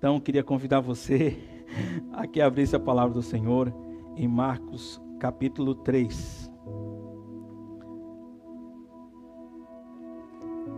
[0.00, 1.36] Então, queria convidar você
[2.10, 3.70] a que abrisse a palavra do Senhor
[4.16, 6.50] em Marcos capítulo 3.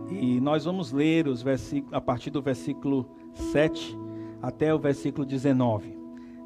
[0.09, 3.97] E nós vamos ler os versículos a partir do versículo 7
[4.41, 5.97] até o versículo 19.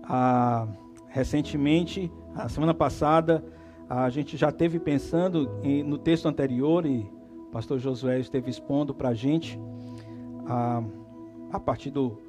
[0.03, 0.67] Ah,
[1.07, 3.43] recentemente, a semana passada,
[3.89, 7.09] a gente já teve pensando em, no texto anterior e
[7.39, 9.59] o pastor Josué esteve expondo para a gente
[10.45, 10.83] a,
[11.51, 12.26] a partir do,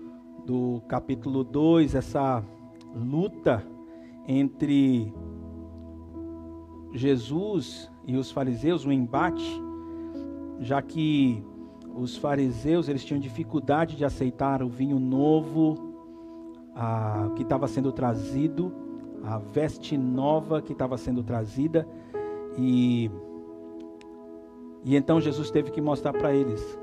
[0.48, 2.42] do capítulo 2, essa
[2.94, 3.62] luta
[4.26, 5.12] entre
[6.90, 9.62] Jesus e os fariseus, um embate,
[10.58, 11.44] já que
[11.94, 15.74] os fariseus eles tinham dificuldade de aceitar o vinho novo
[16.74, 18.72] a, que estava sendo trazido,
[19.22, 21.86] a veste nova que estava sendo trazida,
[22.56, 23.10] e,
[24.82, 26.78] e então Jesus teve que mostrar para eles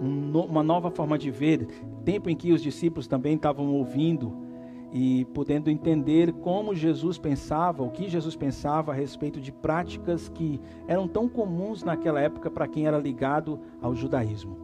[0.00, 1.66] uma nova forma de ver,
[2.04, 4.46] tempo em que os discípulos também estavam ouvindo
[4.92, 10.60] e podendo entender como Jesus pensava, o que Jesus pensava a respeito de práticas que
[10.86, 14.56] eram tão comuns naquela época para quem era ligado ao judaísmo.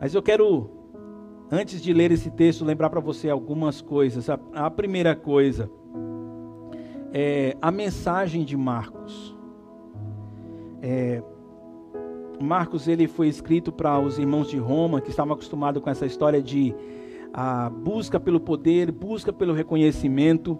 [0.00, 0.70] Mas eu quero,
[1.50, 4.28] antes de ler esse texto, lembrar para você algumas coisas.
[4.28, 5.70] A, a, primeira coisa
[7.12, 9.36] é a mensagem de Marcos.
[10.82, 11.22] É,
[12.40, 16.42] Marcos ele foi escrito para os irmãos de Roma que estavam acostumados com essa história
[16.42, 16.74] de
[17.32, 20.58] a busca pelo poder, busca pelo reconhecimento.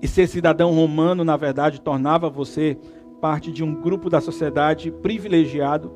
[0.00, 2.78] E ser cidadão romano, na verdade, tornava você
[3.20, 5.90] parte de um grupo da sociedade privilegiado.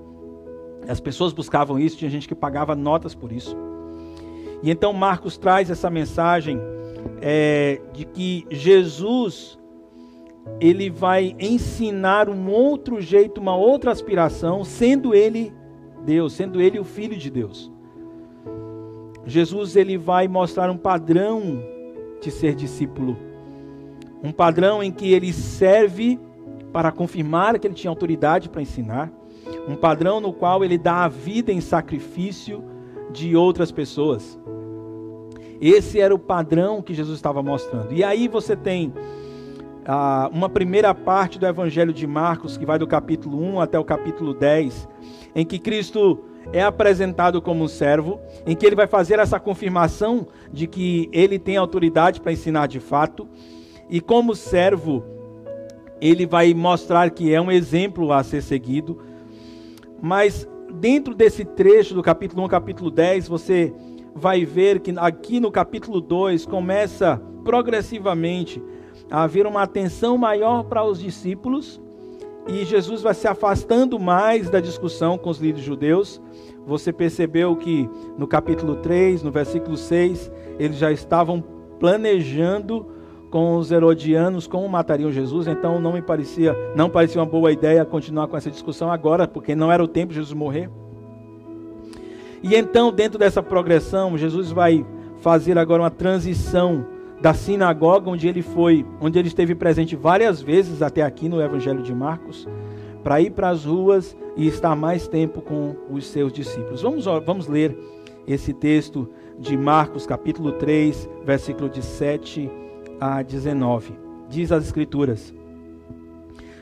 [0.88, 3.56] As pessoas buscavam isso, tinha gente que pagava notas por isso.
[4.62, 6.58] E então Marcos traz essa mensagem
[7.20, 9.59] é, de que Jesus
[10.60, 15.52] ele vai ensinar um outro jeito, uma outra aspiração, sendo ele
[16.04, 17.70] Deus, sendo ele o filho de Deus.
[19.24, 21.62] Jesus ele vai mostrar um padrão
[22.20, 23.16] de ser discípulo.
[24.22, 26.18] Um padrão em que ele serve
[26.72, 29.10] para confirmar que ele tinha autoridade para ensinar.
[29.68, 32.62] Um padrão no qual ele dá a vida em sacrifício
[33.12, 34.38] de outras pessoas.
[35.60, 37.92] Esse era o padrão que Jesus estava mostrando.
[37.92, 38.92] E aí você tem
[40.32, 44.34] uma primeira parte do Evangelho de Marcos, que vai do capítulo 1 até o capítulo
[44.34, 44.88] 10,
[45.34, 50.26] em que Cristo é apresentado como um servo, em que ele vai fazer essa confirmação
[50.52, 53.28] de que ele tem autoridade para ensinar de fato,
[53.88, 55.04] e como servo,
[56.00, 58.98] ele vai mostrar que é um exemplo a ser seguido.
[60.00, 63.74] Mas dentro desse trecho do capítulo 1 capítulo 10, você
[64.14, 68.62] vai ver que aqui no capítulo 2 começa progressivamente
[69.10, 71.80] haver uma atenção maior para os discípulos
[72.48, 76.20] e Jesus vai se afastando mais da discussão com os líderes judeus.
[76.66, 81.42] Você percebeu que no capítulo 3, no versículo 6, eles já estavam
[81.78, 82.86] planejando
[83.30, 87.84] com os herodianos como matariam Jesus, então não me parecia, não parecia uma boa ideia
[87.84, 90.68] continuar com essa discussão agora, porque não era o tempo de Jesus morrer.
[92.42, 94.84] E então, dentro dessa progressão, Jesus vai
[95.20, 96.84] fazer agora uma transição
[97.20, 101.82] da sinagoga onde ele foi, onde ele esteve presente várias vezes até aqui no Evangelho
[101.82, 102.48] de Marcos,
[103.02, 106.82] para ir para as ruas e estar mais tempo com os seus discípulos.
[106.82, 107.76] Vamos, vamos ler
[108.26, 109.08] esse texto
[109.38, 112.50] de Marcos, capítulo 3, versículo de 7
[113.00, 113.94] a 19.
[114.28, 115.34] Diz as Escrituras: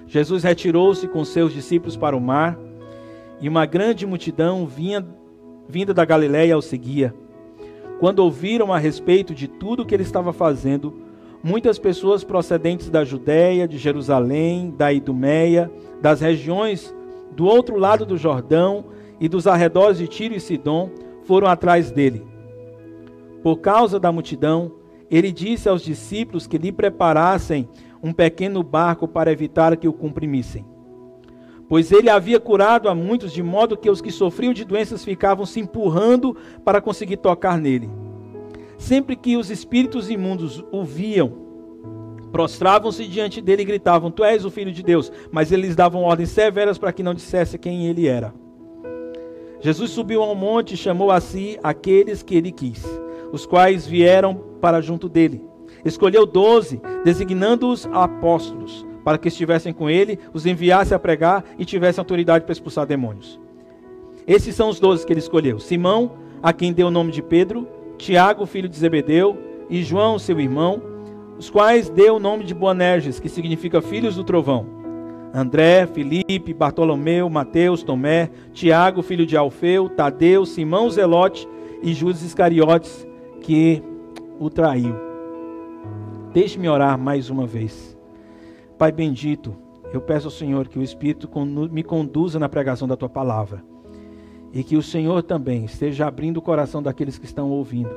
[0.07, 2.59] Jesus retirou-se com seus discípulos para o mar,
[3.41, 5.07] e uma grande multidão vinha,
[5.69, 7.15] vinda da Galiléia o seguia.
[7.99, 10.95] Quando ouviram a respeito de tudo o que ele estava fazendo,
[11.43, 15.71] muitas pessoas procedentes da Judéia, de Jerusalém, da Idumeia,
[16.01, 16.95] das regiões
[17.35, 18.85] do outro lado do Jordão
[19.21, 20.91] e dos arredores de Tiro e Sidom
[21.25, 22.25] foram atrás dele.
[23.43, 24.73] Por causa da multidão,
[25.11, 27.69] ele disse aos discípulos que lhe preparassem
[28.03, 30.65] um pequeno barco para evitar que o comprimissem.
[31.69, 35.45] Pois ele havia curado a muitos, de modo que os que sofriam de doenças ficavam
[35.45, 36.35] se empurrando
[36.65, 37.91] para conseguir tocar nele.
[38.79, 41.31] Sempre que os espíritos imundos o viam,
[42.33, 45.13] prostravam-se diante dele e gritavam: Tu és o filho de Deus.
[45.31, 48.33] Mas eles davam ordens severas para que não dissesse quem ele era.
[49.61, 52.83] Jesus subiu ao monte e chamou a si aqueles que ele quis,
[53.31, 55.43] os quais vieram para junto dele.
[55.85, 62.01] Escolheu doze, designando-os apóstolos para que estivessem com ele, os enviasse a pregar e tivessem
[62.01, 63.41] autoridade para expulsar demônios.
[64.27, 66.13] Esses são os doze que ele escolheu: Simão,
[66.43, 67.67] a quem deu o nome de Pedro,
[67.97, 69.37] Tiago, filho de Zebedeu,
[69.71, 70.83] e João, seu irmão,
[71.39, 74.67] os quais deu o nome de Boanerges, que significa filhos do trovão.
[75.33, 81.47] André, Felipe, Bartolomeu, Mateus, Tomé, Tiago, filho de Alfeu, Tadeu, Simão Zelote
[81.83, 83.07] e Judas Iscariotes,
[83.43, 83.83] que
[84.39, 84.95] o traiu.
[86.33, 87.88] Deixe-me orar mais uma vez.
[88.79, 89.57] Pai bendito,
[89.93, 91.29] eu peço ao Senhor que o Espírito
[91.71, 93.65] me conduza na pregação da tua palavra.
[94.53, 97.91] E que o Senhor também esteja abrindo o coração daqueles que estão ouvindo.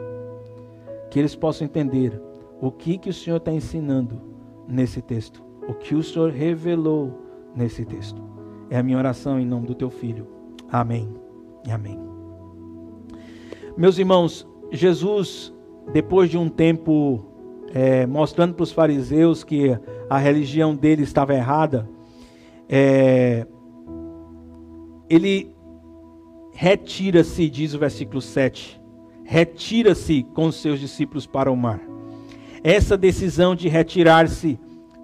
[1.11, 2.19] Que eles possam entender
[2.59, 4.19] o que, que o Senhor está ensinando
[4.67, 5.43] nesse texto.
[5.67, 7.13] O que o Senhor revelou
[7.55, 8.21] nesse texto.
[8.69, 10.27] É a minha oração em nome do teu filho.
[10.71, 11.13] Amém
[11.67, 11.99] e amém.
[13.77, 15.53] Meus irmãos, Jesus,
[15.93, 17.30] depois de um tempo
[17.73, 19.77] é, mostrando para os fariseus que
[20.09, 21.89] a religião dele estava errada,
[22.67, 23.45] é,
[25.09, 25.53] ele
[26.53, 28.79] retira-se, diz o versículo 7,
[29.23, 31.79] retira-se com seus discípulos para o mar.
[32.63, 34.59] Essa decisão de retirar-se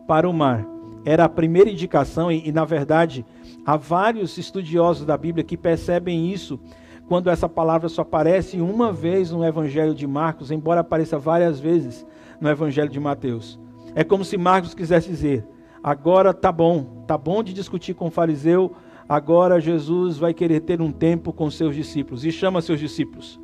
[0.07, 0.65] para o mar
[1.03, 3.25] era a primeira indicação, e, e na verdade
[3.65, 6.59] há vários estudiosos da Bíblia que percebem isso
[7.07, 12.05] quando essa palavra só aparece uma vez no Evangelho de Marcos, embora apareça várias vezes
[12.39, 13.59] no Evangelho de Mateus.
[13.95, 15.45] É como se Marcos quisesse dizer:
[15.83, 18.73] agora tá bom, tá bom de discutir com o fariseu,
[19.07, 23.39] agora Jesus vai querer ter um tempo com seus discípulos e chama seus discípulos.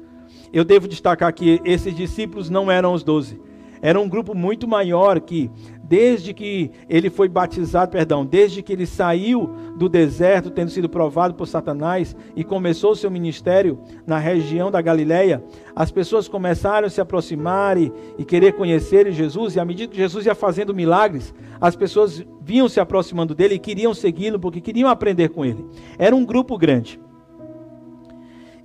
[0.52, 3.40] Eu devo destacar que esses discípulos não eram os doze,
[3.82, 5.52] era um grupo muito maior que
[5.84, 11.34] desde que ele foi batizado, perdão, desde que ele saiu do deserto, tendo sido provado
[11.34, 15.44] por Satanás e começou seu ministério na região da Galileia,
[15.76, 19.98] as pessoas começaram a se aproximar e, e querer conhecer Jesus, e à medida que
[19.98, 24.90] Jesus ia fazendo milagres, as pessoas vinham se aproximando dele e queriam segui-lo porque queriam
[24.90, 25.66] aprender com ele.
[25.98, 27.00] Era um grupo grande.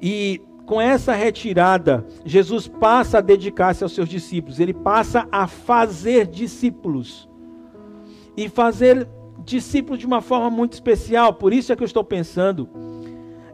[0.01, 6.27] E com essa retirada, Jesus passa a dedicar-se aos seus discípulos, ele passa a fazer
[6.27, 7.27] discípulos.
[8.37, 9.09] E fazer
[9.47, 12.69] discípulos de uma forma muito especial, por isso é que eu estou pensando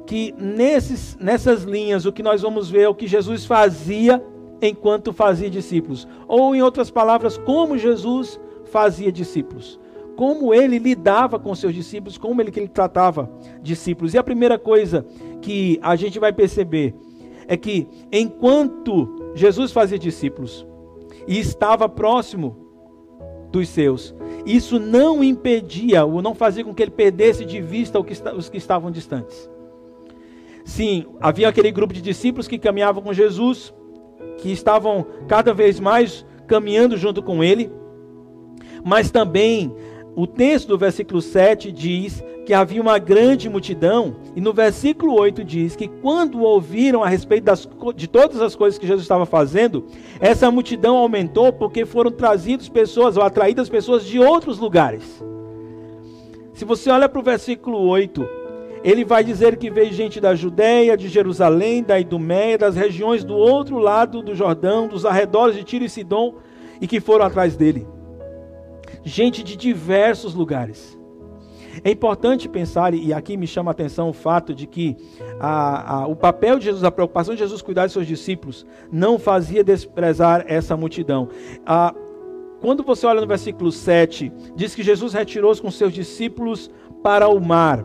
[0.05, 4.21] que nesses, nessas linhas o que nós vamos ver é o que Jesus fazia
[4.61, 9.79] enquanto fazia discípulos, ou em outras palavras, como Jesus fazia discípulos
[10.17, 13.29] como ele lidava com seus discípulos, como ele ele tratava
[13.61, 14.15] discípulos.
[14.15, 15.05] E a primeira coisa
[15.43, 16.95] que a gente vai perceber
[17.47, 20.67] é que enquanto Jesus fazia discípulos
[21.27, 22.57] e estava próximo
[23.51, 24.15] dos seus,
[24.45, 28.91] isso não impedia ou não fazia com que ele perdesse de vista os que estavam
[28.91, 29.49] distantes.
[30.65, 33.73] Sim, havia aquele grupo de discípulos que caminhavam com Jesus,
[34.39, 37.71] que estavam cada vez mais caminhando junto com ele,
[38.85, 39.75] mas também
[40.17, 45.43] o texto do versículo 7 diz que havia uma grande multidão, e no versículo 8
[45.43, 49.87] diz que quando ouviram a respeito das, de todas as coisas que Jesus estava fazendo,
[50.21, 55.25] essa multidão aumentou porque foram trazidas pessoas, ou atraídas pessoas de outros lugares.
[56.53, 58.29] Se você olha para o versículo 8,
[58.85, 63.35] ele vai dizer que veio gente da Judéia, de Jerusalém, da Idumeia, das regiões do
[63.35, 66.35] outro lado do Jordão, dos arredores de Tiro e Sidom,
[66.81, 67.87] e que foram atrás dele
[69.05, 70.99] gente de diversos lugares.
[71.83, 74.97] É importante pensar, e aqui me chama a atenção o fato de que
[75.41, 79.19] a, a, o papel de Jesus, a preocupação de Jesus cuidar de seus discípulos, não
[79.19, 81.29] fazia desprezar essa multidão.
[81.67, 81.95] A,
[82.61, 86.71] quando você olha no versículo 7, diz que Jesus retirou-se com seus discípulos
[87.03, 87.85] para o mar.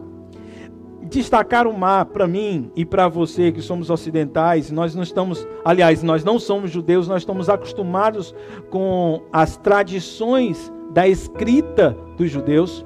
[1.03, 6.03] Destacar o mar para mim e para você que somos ocidentais, nós não estamos, aliás,
[6.03, 8.33] nós não somos judeus, nós estamos acostumados
[8.69, 12.85] com as tradições da escrita dos judeus,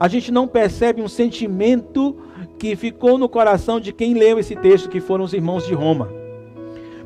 [0.00, 2.16] a gente não percebe um sentimento
[2.58, 6.08] que ficou no coração de quem leu esse texto, que foram os irmãos de Roma.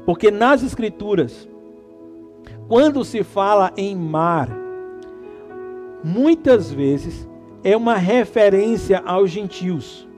[0.06, 1.48] Porque nas escrituras,
[2.68, 4.48] quando se fala em mar,
[6.04, 7.28] muitas vezes
[7.64, 10.08] é uma referência aos gentios.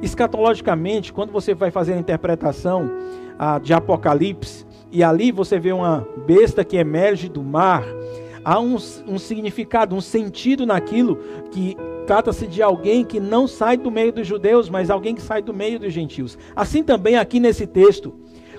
[0.00, 2.88] Escatologicamente, quando você vai fazer a interpretação
[3.36, 7.82] ah, de Apocalipse, e ali você vê uma besta que emerge do mar,
[8.44, 11.18] há um, um significado, um sentido naquilo
[11.50, 15.42] que trata-se de alguém que não sai do meio dos judeus, mas alguém que sai
[15.42, 16.36] do meio dos gentios.
[16.54, 18.12] Assim também aqui nesse texto,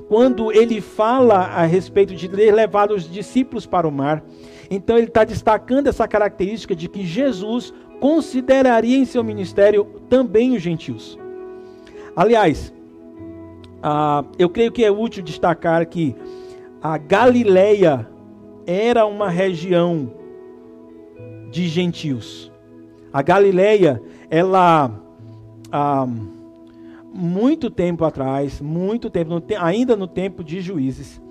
[0.07, 4.23] quando ele fala a respeito de levado os discípulos para o mar,
[4.69, 10.61] então ele está destacando essa característica de que Jesus consideraria em seu ministério também os
[10.61, 11.17] gentios.
[12.15, 12.73] Aliás,
[13.81, 16.15] ah, eu creio que é útil destacar que
[16.81, 18.07] a Galileia
[18.65, 20.11] era uma região
[21.51, 22.51] de gentios.
[23.11, 24.91] A Galileia, ela
[25.71, 26.07] há
[27.13, 31.21] muito tempo atrás, muito tempo, ainda no tempo de juízes,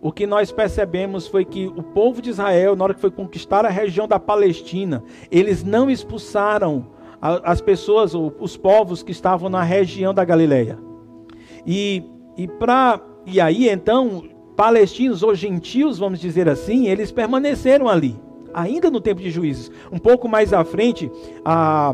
[0.00, 3.64] o que nós percebemos foi que o povo de Israel, na hora que foi conquistar
[3.64, 6.86] a região da Palestina, eles não expulsaram
[7.20, 10.76] as pessoas, os povos que estavam na região da Galileia.
[11.64, 12.02] E,
[12.36, 12.48] e,
[13.26, 14.24] e aí então
[14.62, 18.14] palestinos ou gentios, vamos dizer assim, eles permaneceram ali,
[18.54, 19.72] ainda no tempo de juízes.
[19.90, 21.10] Um pouco mais à frente,
[21.44, 21.92] a,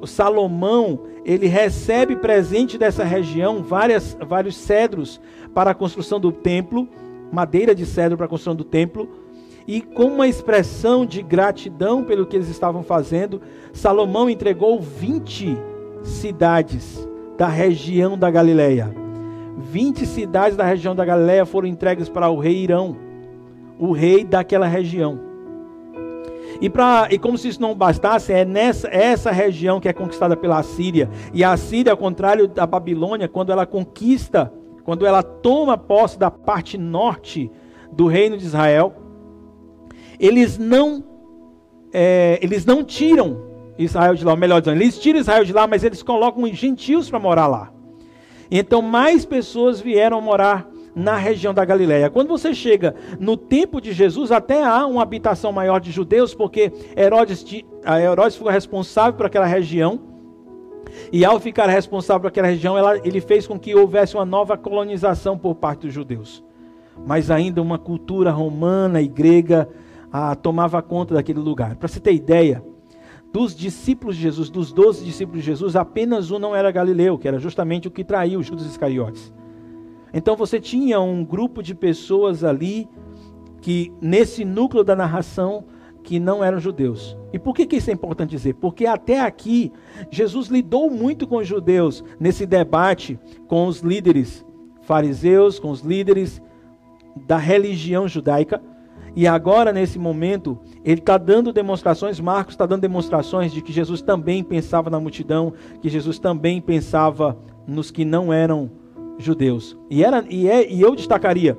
[0.00, 5.20] o Salomão ele recebe presente dessa região várias, vários cedros
[5.54, 6.88] para a construção do templo,
[7.30, 9.08] madeira de cedro para a construção do templo.
[9.64, 13.40] E com uma expressão de gratidão pelo que eles estavam fazendo,
[13.72, 15.56] Salomão entregou 20
[16.02, 18.99] cidades da região da Galileia.
[19.58, 22.96] 20 cidades da região da Galileia foram entregues para o rei Irão,
[23.78, 25.30] o rei daquela região.
[26.60, 30.36] E, pra, e como se isso não bastasse, é nessa essa região que é conquistada
[30.36, 31.08] pela Síria.
[31.32, 34.52] E a Síria, ao contrário da Babilônia, quando ela conquista,
[34.84, 37.50] quando ela toma posse da parte norte
[37.92, 38.94] do reino de Israel,
[40.18, 41.02] eles não,
[41.92, 43.42] é, eles não tiram
[43.78, 46.56] Israel de lá, ou melhor dizendo, eles tiram Israel de lá, mas eles colocam os
[46.56, 47.72] gentios para morar lá.
[48.50, 52.10] Então mais pessoas vieram morar na região da Galiléia.
[52.10, 56.72] Quando você chega no tempo de Jesus, até há uma habitação maior de judeus, porque
[56.96, 57.44] Herodes,
[57.84, 60.00] Herodes foi responsável por aquela região.
[61.12, 64.56] E ao ficar responsável por aquela região, ela, ele fez com que houvesse uma nova
[64.56, 66.42] colonização por parte dos judeus.
[67.06, 69.68] Mas ainda uma cultura romana e grega
[70.12, 71.76] ah, tomava conta daquele lugar.
[71.76, 72.62] Para você ter ideia,
[73.32, 77.28] dos discípulos de Jesus, dos doze discípulos de Jesus, apenas um não era galileu, que
[77.28, 79.32] era justamente o que traiu Judas Iscariotes.
[80.12, 82.88] Então você tinha um grupo de pessoas ali
[83.60, 85.64] que nesse núcleo da narração
[86.02, 87.16] que não eram judeus.
[87.32, 88.54] E por que, que isso é importante dizer?
[88.54, 89.70] Porque até aqui
[90.10, 94.44] Jesus lidou muito com os judeus nesse debate com os líderes
[94.82, 96.42] fariseus, com os líderes
[97.26, 98.62] da religião judaica.
[99.14, 104.02] E agora, nesse momento, ele está dando demonstrações, Marcos está dando demonstrações de que Jesus
[104.02, 107.36] também pensava na multidão, que Jesus também pensava
[107.66, 108.70] nos que não eram
[109.18, 109.76] judeus.
[109.90, 111.56] E, era, e, é, e eu destacaria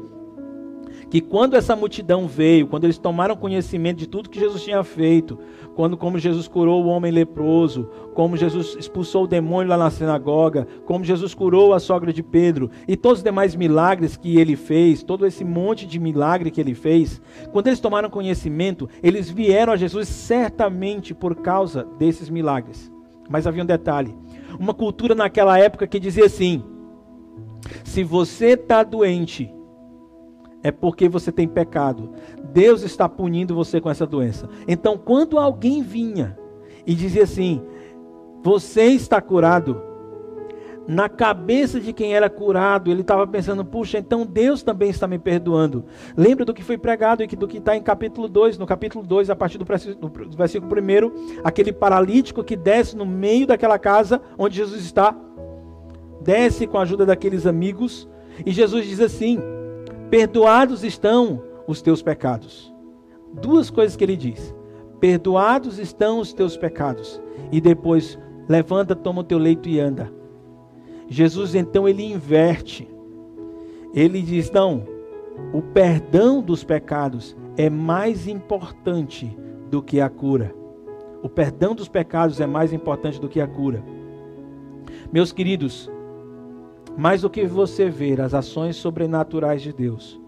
[1.12, 5.38] que quando essa multidão veio, quando eles tomaram conhecimento de tudo que Jesus tinha feito,
[5.76, 10.66] quando como Jesus curou o homem leproso, como Jesus expulsou o demônio lá na sinagoga,
[10.86, 15.04] como Jesus curou a sogra de Pedro e todos os demais milagres que ele fez,
[15.04, 19.78] todo esse monte de milagre que ele fez, quando eles tomaram conhecimento, eles vieram a
[19.78, 22.90] Jesus certamente por causa desses milagres.
[23.30, 24.16] Mas havia um detalhe:
[24.58, 26.64] uma cultura naquela época que dizia assim:
[27.84, 29.54] se você está doente,
[30.64, 32.12] é porque você tem pecado.
[32.54, 34.48] Deus está punindo você com essa doença.
[34.68, 36.38] Então, quando alguém vinha
[36.86, 37.62] e dizia assim:
[38.44, 39.90] Você está curado.
[40.88, 45.20] Na cabeça de quem era curado, ele estava pensando: Puxa, então Deus também está me
[45.20, 45.86] perdoando.
[46.18, 48.58] Lembra do que foi pregado e do que está em capítulo 2.
[48.58, 53.78] No capítulo 2, a partir do versículo 1, aquele paralítico que desce no meio daquela
[53.78, 55.16] casa onde Jesus está
[56.22, 58.08] desce com a ajuda daqueles amigos,
[58.46, 59.40] e Jesus diz assim:
[60.12, 62.70] Perdoados estão os teus pecados.
[63.42, 64.54] Duas coisas que ele diz:
[65.00, 67.22] Perdoados estão os teus pecados.
[67.50, 70.12] E depois, levanta, toma o teu leito e anda.
[71.08, 72.90] Jesus então ele inverte.
[73.94, 74.84] Ele diz: Não,
[75.54, 79.34] o perdão dos pecados é mais importante
[79.70, 80.54] do que a cura.
[81.24, 83.82] O perdão dos pecados é mais importante do que a cura.
[85.10, 85.90] Meus queridos,
[86.98, 90.20] mais do que você ver as ações sobrenaturais de Deus,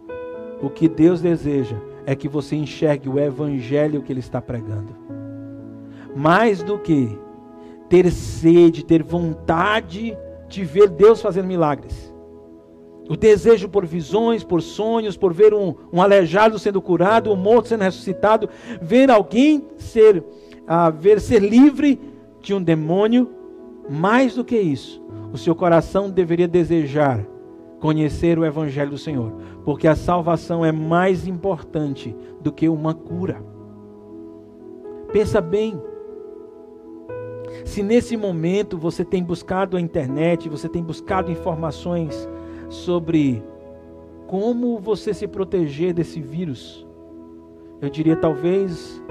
[0.62, 4.96] o que Deus deseja é que você enxergue o evangelho que Ele está pregando.
[6.15, 7.17] Mais do que
[7.89, 10.17] ter sede, ter vontade
[10.48, 12.13] de ver Deus fazendo milagres.
[13.10, 17.67] O desejo por visões, por sonhos, por ver um, um aleijado sendo curado, um morto
[17.67, 18.50] sendo ressuscitado,
[18.82, 22.00] ver alguém ser, uh, ver ser livre
[22.41, 23.29] de um demônio.
[23.89, 27.25] Mais do que isso, o seu coração deveria desejar
[27.79, 29.33] conhecer o Evangelho do Senhor,
[29.65, 33.43] porque a salvação é mais importante do que uma cura.
[35.11, 35.81] Pensa bem,
[37.65, 42.29] se nesse momento você tem buscado a internet, você tem buscado informações
[42.69, 43.43] sobre
[44.27, 46.87] como você se proteger desse vírus,
[47.81, 49.03] eu diria talvez,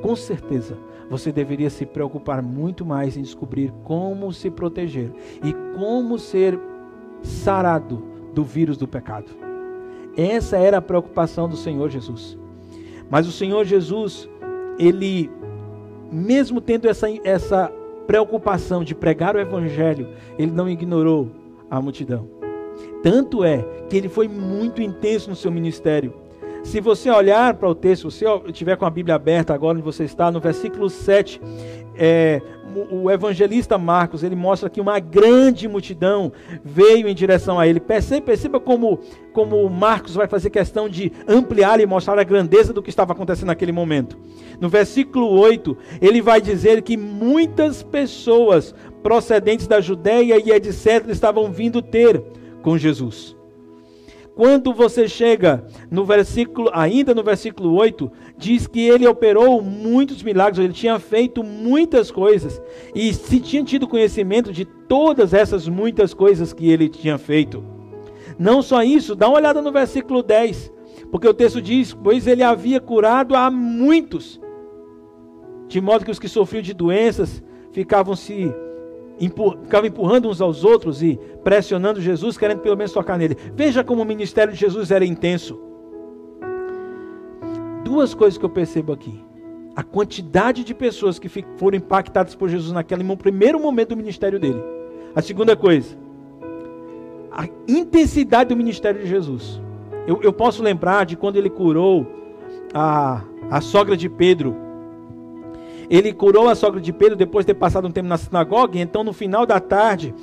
[0.00, 0.78] com certeza,
[1.08, 5.12] você deveria se preocupar muito mais em descobrir como se proteger
[5.44, 6.58] e como ser
[7.22, 8.02] sarado
[8.34, 9.30] do vírus do pecado.
[10.16, 12.38] Essa era a preocupação do Senhor Jesus.
[13.10, 14.28] Mas o Senhor Jesus,
[14.78, 15.30] ele,
[16.10, 17.72] mesmo tendo essa, essa
[18.06, 20.08] preocupação de pregar o Evangelho,
[20.38, 21.30] ele não ignorou
[21.70, 22.28] a multidão.
[23.02, 26.14] Tanto é que ele foi muito intenso no seu ministério.
[26.66, 29.84] Se você olhar para o texto, se você estiver com a Bíblia aberta agora onde
[29.84, 31.40] você está, no versículo 7,
[31.96, 32.42] é,
[32.90, 36.32] o evangelista Marcos, ele mostra que uma grande multidão
[36.64, 37.78] veio em direção a ele.
[37.78, 38.98] Perceba, perceba como,
[39.32, 43.46] como Marcos vai fazer questão de ampliar e mostrar a grandeza do que estava acontecendo
[43.46, 44.18] naquele momento.
[44.60, 51.08] No versículo 8, ele vai dizer que muitas pessoas procedentes da Judéia e etc.
[51.10, 52.20] estavam vindo ter
[52.60, 53.35] com Jesus.
[54.36, 60.62] Quando você chega no versículo, ainda no versículo 8, diz que ele operou muitos milagres,
[60.62, 62.60] ele tinha feito muitas coisas,
[62.94, 67.64] e se tinha tido conhecimento de todas essas muitas coisas que ele tinha feito.
[68.38, 70.70] Não só isso, dá uma olhada no versículo 10,
[71.10, 74.38] porque o texto diz: Pois ele havia curado a muitos,
[75.66, 78.52] de modo que os que sofriam de doenças ficavam se
[79.20, 83.36] empur, empurrando uns aos outros e pressionando Jesus, querendo pelo menos tocar nele.
[83.54, 85.60] Veja como o ministério de Jesus era intenso.
[87.84, 89.24] Duas coisas que eu percebo aqui.
[89.74, 94.62] A quantidade de pessoas que foram impactadas por Jesus naquele primeiro momento do ministério dele.
[95.14, 95.96] A segunda coisa,
[97.30, 99.60] a intensidade do ministério de Jesus.
[100.06, 102.06] Eu, eu posso lembrar de quando ele curou
[102.72, 104.65] a, a sogra de Pedro
[105.88, 108.78] ele curou a sogra de Pedro depois de ter passado um tempo na sinagoga.
[108.78, 110.14] Então, no final da tarde,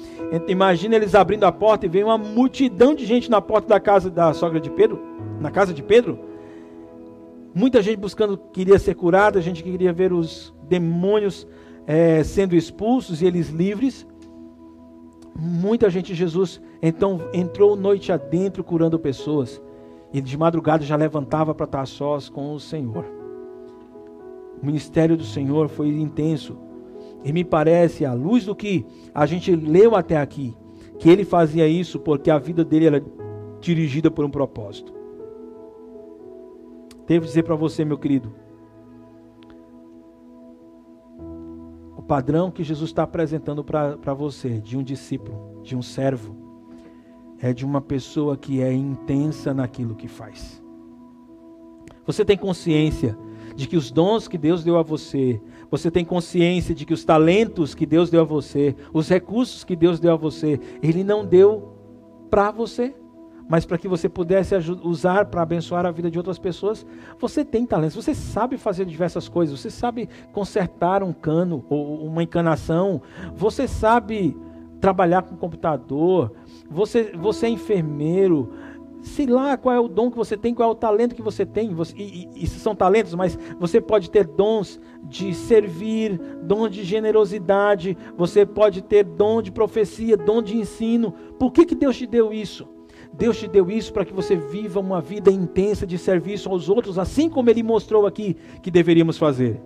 [0.47, 4.09] imagina eles abrindo a porta e veio uma multidão de gente na porta da casa
[4.09, 4.99] da sogra de Pedro,
[5.39, 6.19] na casa de Pedro.
[7.55, 11.47] Muita gente buscando, queria ser curada, gente que queria ver os demônios
[11.85, 14.07] é, sendo expulsos e eles livres.
[15.35, 19.61] Muita gente, Jesus, então entrou noite adentro curando pessoas.
[20.11, 23.05] E de madrugada já levantava para estar sós com o Senhor.
[24.63, 26.57] O ministério do Senhor foi intenso.
[27.21, 30.55] E me parece, à luz do que a gente leu até aqui,
[30.97, 33.05] que ele fazia isso porque a vida dele era
[33.59, 34.93] dirigida por um propósito.
[37.05, 38.33] Devo dizer para você, meu querido,
[41.97, 46.37] o padrão que Jesus está apresentando para você, de um discípulo, de um servo,
[47.37, 50.63] é de uma pessoa que é intensa naquilo que faz.
[52.05, 53.17] Você tem consciência
[53.55, 57.03] de que os dons que Deus deu a você, você tem consciência de que os
[57.03, 61.25] talentos que Deus deu a você, os recursos que Deus deu a você, Ele não
[61.25, 61.73] deu
[62.29, 62.95] para você,
[63.47, 66.85] mas para que você pudesse usar para abençoar a vida de outras pessoas.
[67.19, 72.23] Você tem talentos, você sabe fazer diversas coisas, você sabe consertar um cano ou uma
[72.23, 73.01] encanação,
[73.35, 74.35] você sabe
[74.79, 76.33] trabalhar com computador,
[76.69, 78.51] você, você é enfermeiro,
[79.03, 81.45] sei lá qual é o dom que você tem, qual é o talento que você
[81.45, 81.73] tem.
[81.73, 86.83] Você, e, e, isso são talentos, mas você pode ter dons de servir, dom de
[86.83, 91.13] generosidade, você pode ter dom de profecia, dom de ensino.
[91.37, 92.67] Por que, que Deus te deu isso?
[93.13, 96.97] Deus te deu isso para que você viva uma vida intensa de serviço aos outros,
[96.97, 99.61] assim como Ele mostrou aqui que deveríamos fazer.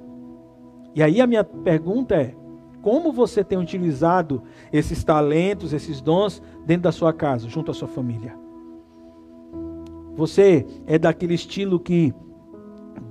[0.93, 2.35] E aí a minha pergunta é:
[2.81, 4.41] como você tem utilizado
[4.73, 8.46] esses talentos, esses dons dentro da sua casa, junto à sua família?
[10.17, 12.11] Você é daquele estilo que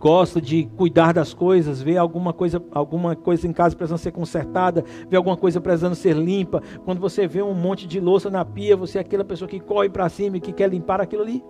[0.01, 4.85] gosta de cuidar das coisas, vê alguma coisa, alguma coisa em casa precisando ser consertada,
[5.09, 6.61] vê alguma coisa precisando ser limpa.
[6.85, 9.89] Quando você vê um monte de louça na pia, você é aquela pessoa que corre
[9.89, 11.43] para cima e que quer limpar aquilo ali.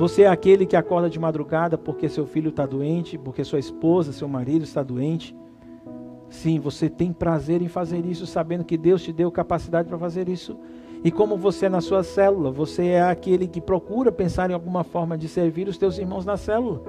[0.00, 4.12] Você é aquele que acorda de madrugada porque seu filho está doente, porque sua esposa,
[4.12, 5.36] seu marido está doente.
[6.28, 10.28] Sim, você tem prazer em fazer isso, sabendo que Deus te deu capacidade para fazer
[10.28, 10.58] isso.
[11.02, 14.84] E como você é na sua célula, você é aquele que procura pensar em alguma
[14.84, 16.82] forma de servir os teus irmãos na célula,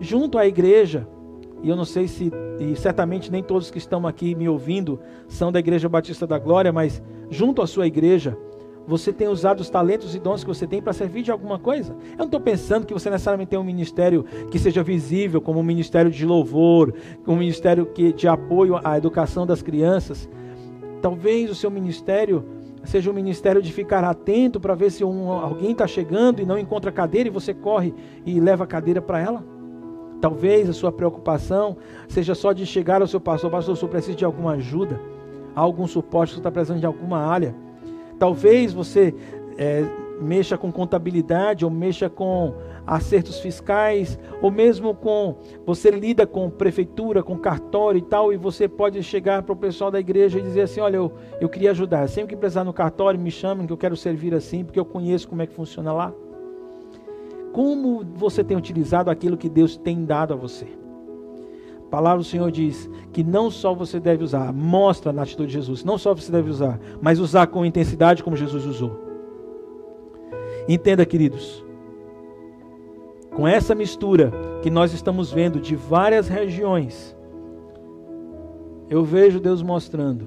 [0.00, 1.06] junto à igreja.
[1.62, 5.52] E eu não sei se, e certamente nem todos que estão aqui me ouvindo são
[5.52, 8.36] da Igreja Batista da Glória, mas junto à sua igreja,
[8.86, 11.96] você tem usado os talentos e dons que você tem para servir de alguma coisa?
[12.12, 15.64] Eu não estou pensando que você necessariamente tem um ministério que seja visível, como um
[15.64, 16.94] ministério de louvor,
[17.26, 20.28] um ministério que, de apoio à educação das crianças.
[21.00, 22.44] Talvez o seu ministério
[22.86, 26.58] seja um ministério de ficar atento para ver se um, alguém está chegando e não
[26.58, 27.94] encontra cadeira e você corre
[28.24, 29.44] e leva a cadeira para ela.
[30.20, 31.76] Talvez a sua preocupação
[32.08, 35.00] seja só de chegar ao seu pastor, pastor, eu preciso de alguma ajuda,
[35.54, 37.54] algum suporte, você está precisando de alguma área.
[38.18, 39.14] Talvez você
[39.58, 39.84] é,
[40.20, 42.54] mexa com contabilidade ou mexa com
[42.86, 48.68] acertos fiscais, ou mesmo com você lida com prefeitura, com cartório e tal, e você
[48.68, 52.08] pode chegar para o pessoal da igreja e dizer assim: olha, eu, eu queria ajudar.
[52.08, 55.28] Sempre que precisar no cartório, me chamem que eu quero servir assim, porque eu conheço
[55.28, 56.12] como é que funciona lá.
[57.52, 60.66] Como você tem utilizado aquilo que Deus tem dado a você?
[61.86, 65.54] A palavra do Senhor diz que não só você deve usar, mostra na atitude de
[65.54, 69.05] Jesus, não só você deve usar, mas usar com intensidade como Jesus usou.
[70.68, 71.64] Entenda, queridos,
[73.34, 77.16] com essa mistura que nós estamos vendo de várias regiões,
[78.90, 80.26] eu vejo Deus mostrando: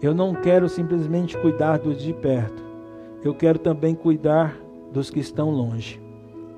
[0.00, 2.62] eu não quero simplesmente cuidar dos de perto,
[3.22, 4.58] eu quero também cuidar
[4.90, 6.00] dos que estão longe.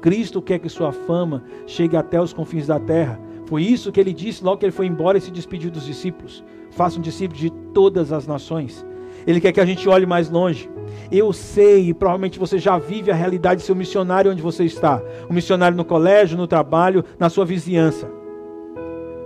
[0.01, 3.21] Cristo quer que sua fama chegue até os confins da terra.
[3.47, 6.45] Foi isso que ele disse logo que ele foi embora e se despediu dos discípulos.
[6.71, 8.87] Façam discípulos de todas as nações.
[9.27, 10.71] Ele quer que a gente olhe mais longe.
[11.11, 14.65] Eu sei, e provavelmente você já vive a realidade de ser um missionário onde você
[14.65, 15.03] está.
[15.29, 18.09] Um missionário no colégio, no trabalho, na sua vizinhança.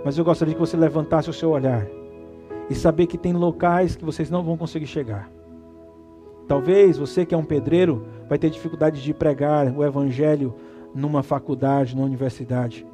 [0.05, 1.87] Mas eu gostaria que você levantasse o seu olhar
[2.69, 5.31] e saber que tem locais que vocês não vão conseguir chegar.
[6.47, 10.55] Talvez você que é um pedreiro vai ter dificuldade de pregar o evangelho
[10.95, 12.87] numa faculdade, numa universidade.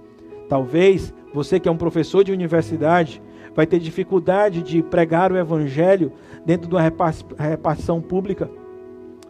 [0.49, 3.23] Talvez você que é um professor de universidade
[3.55, 6.13] vai ter dificuldade de pregar o evangelho
[6.45, 6.83] dentro de uma
[7.39, 8.51] repartição pública.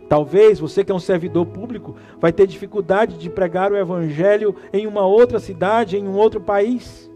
[0.09, 4.87] Talvez você que é um servidor público vai ter dificuldade de pregar o evangelho em
[4.87, 7.09] uma outra cidade, em um outro país.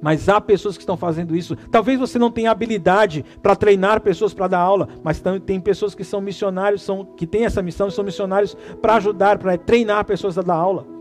[0.00, 1.56] Mas há pessoas que estão fazendo isso.
[1.70, 6.04] Talvez você não tenha habilidade para treinar pessoas para dar aula, mas tem pessoas que
[6.04, 10.42] são missionários, são, que têm essa missão são missionários para ajudar, para treinar pessoas a
[10.42, 10.91] dar aula.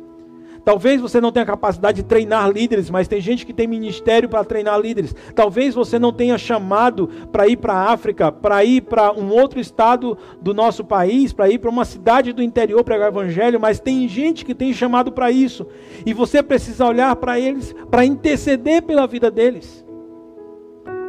[0.63, 4.43] Talvez você não tenha capacidade de treinar líderes, mas tem gente que tem ministério para
[4.43, 5.15] treinar líderes.
[5.34, 9.60] Talvez você não tenha chamado para ir para a África, para ir para um outro
[9.60, 13.80] estado do nosso país, para ir para uma cidade do interior pregar o evangelho, mas
[13.80, 15.65] tem gente que tem chamado para isso.
[16.06, 19.84] E você precisa olhar para eles, para interceder pela vida deles.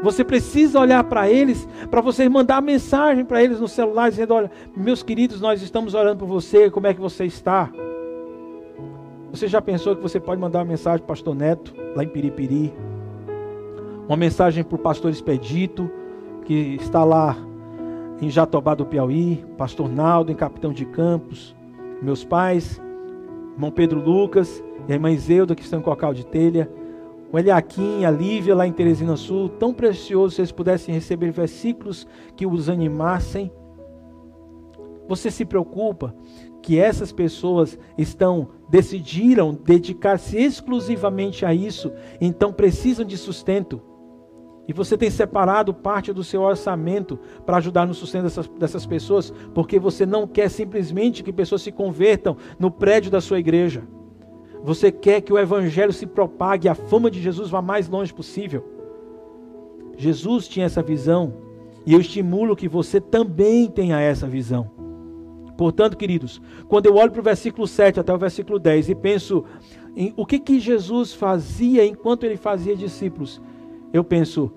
[0.03, 4.51] Você precisa olhar para eles, para você mandar mensagem para eles no celular, dizendo: Olha,
[4.77, 7.71] meus queridos, nós estamos orando por você, como é que você está?
[9.33, 12.09] Você já pensou que você pode mandar uma mensagem para o pastor Neto, lá em
[12.09, 12.71] Piripiri?
[14.07, 15.91] Uma mensagem para o pastor Expedito,
[16.45, 17.35] que está lá
[18.21, 21.57] em Jatobá do Piauí, pastor Naldo, em Capitão de Campos,
[22.03, 22.79] meus pais,
[23.55, 26.71] irmão Pedro Lucas e a irmã Zeuda, que estão em Cocal de Telha,
[27.33, 32.07] o Eliakim, a Lívia, lá em Teresina Sul, tão precioso se eles pudessem receber versículos
[32.37, 33.51] que os animassem.
[35.09, 36.15] Você se preocupa
[36.61, 43.83] que essas pessoas estão decidiram dedicar-se exclusivamente a isso, então precisam de sustento.
[44.67, 49.31] E você tem separado parte do seu orçamento para ajudar no sustento dessas, dessas pessoas,
[49.53, 53.83] porque você não quer simplesmente que pessoas se convertam no prédio da sua igreja.
[54.65, 58.65] Você quer que o evangelho se propague, a fama de Jesus vá mais longe possível.
[59.99, 61.35] Jesus tinha essa visão,
[61.85, 64.82] e eu estimulo que você também tenha essa visão.
[65.57, 69.45] Portanto, queridos, quando eu olho para o versículo 7 até o versículo 10 e penso
[69.95, 73.41] em o que, que Jesus fazia enquanto ele fazia discípulos,
[73.93, 74.51] eu penso,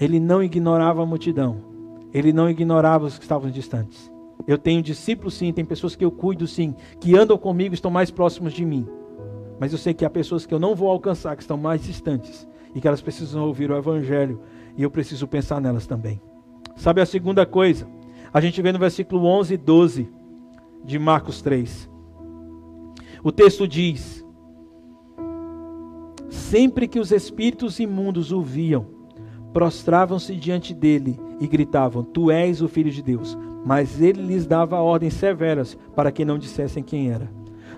[0.00, 1.62] ele não ignorava a multidão,
[2.12, 4.10] ele não ignorava os que estavam distantes.
[4.46, 8.10] Eu tenho discípulos sim, tem pessoas que eu cuido sim, que andam comigo, estão mais
[8.10, 8.86] próximos de mim.
[9.60, 12.48] Mas eu sei que há pessoas que eu não vou alcançar, que estão mais distantes
[12.74, 14.40] e que elas precisam ouvir o evangelho
[14.76, 16.20] e eu preciso pensar nelas também.
[16.74, 17.86] Sabe a segunda coisa?
[18.32, 20.08] A gente vê no versículo 11 e 12
[20.84, 21.90] de Marcos 3.
[23.22, 24.24] O texto diz:
[26.30, 28.86] Sempre que os espíritos imundos o viam,
[29.52, 33.36] prostravam-se diante dele e gritavam: Tu és o filho de Deus.
[33.64, 37.30] Mas ele lhes dava ordens severas para que não dissessem quem era.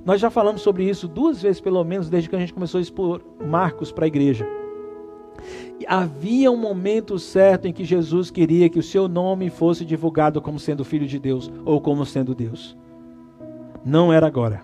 [0.05, 2.83] Nós já falamos sobre isso duas vezes, pelo menos, desde que a gente começou a
[2.83, 4.47] expor Marcos para a igreja.
[5.87, 10.59] Havia um momento certo em que Jesus queria que o seu nome fosse divulgado como
[10.59, 12.77] sendo filho de Deus ou como sendo Deus.
[13.85, 14.63] Não era agora.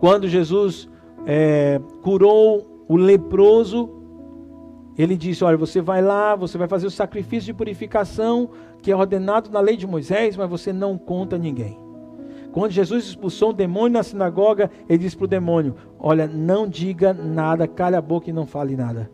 [0.00, 0.88] Quando Jesus
[1.26, 3.88] é, curou o leproso,
[4.98, 8.50] ele disse: Olha, você vai lá, você vai fazer o sacrifício de purificação
[8.82, 11.78] que é ordenado na lei de Moisés, mas você não conta ninguém.
[12.50, 17.14] Quando Jesus expulsou um demônio na sinagoga, ele disse para o demônio: Olha, não diga
[17.14, 19.10] nada, calha a boca e não fale nada.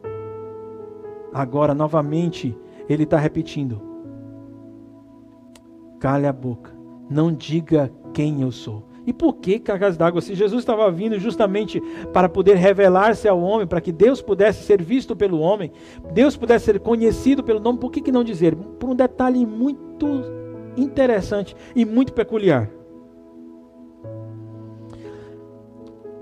[1.32, 2.56] Agora, novamente,
[2.88, 3.80] ele está repetindo:
[5.98, 6.72] Cale a boca,
[7.10, 8.88] não diga quem eu sou.
[9.06, 10.20] E por que cargas d'água?
[10.20, 11.80] Se Jesus estava vindo justamente
[12.12, 15.72] para poder revelar-se ao homem, para que Deus pudesse ser visto pelo homem,
[16.12, 18.54] Deus pudesse ser conhecido pelo nome, por que, que não dizer?
[18.54, 20.06] Por um detalhe muito
[20.76, 22.70] interessante e muito peculiar.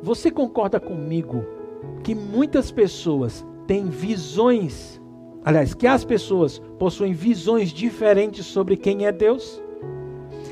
[0.00, 1.44] Você concorda comigo
[2.04, 5.00] que muitas pessoas têm visões,
[5.44, 9.62] aliás, que as pessoas possuem visões diferentes sobre quem é Deus?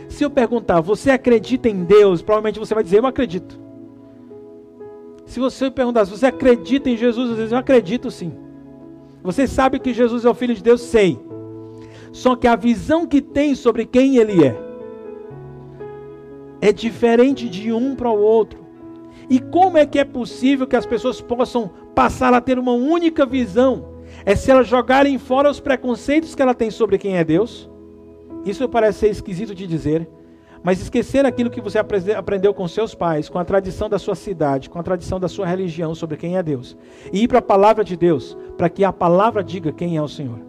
[0.09, 2.23] Se eu perguntar, você acredita em Deus?
[2.23, 3.59] Provavelmente você vai dizer, eu acredito.
[5.27, 8.33] Se você perguntar, você acredita em Jesus, às vezes eu acredito sim.
[9.23, 10.83] Você sabe que Jesus é o Filho de Deus?
[10.83, 11.19] Sei.
[12.13, 14.65] Só que a visão que tem sobre quem Ele é
[16.61, 18.64] é diferente de um para o outro.
[19.29, 23.25] E como é que é possível que as pessoas possam passar a ter uma única
[23.25, 23.95] visão?
[24.25, 27.69] É se elas jogarem fora os preconceitos que ela tem sobre quem é Deus.
[28.45, 30.09] Isso parece ser esquisito de dizer,
[30.63, 34.69] mas esquecer aquilo que você aprendeu com seus pais, com a tradição da sua cidade,
[34.69, 36.77] com a tradição da sua religião sobre quem é Deus,
[37.13, 40.09] e ir para a palavra de Deus, para que a palavra diga quem é o
[40.09, 40.41] Senhor.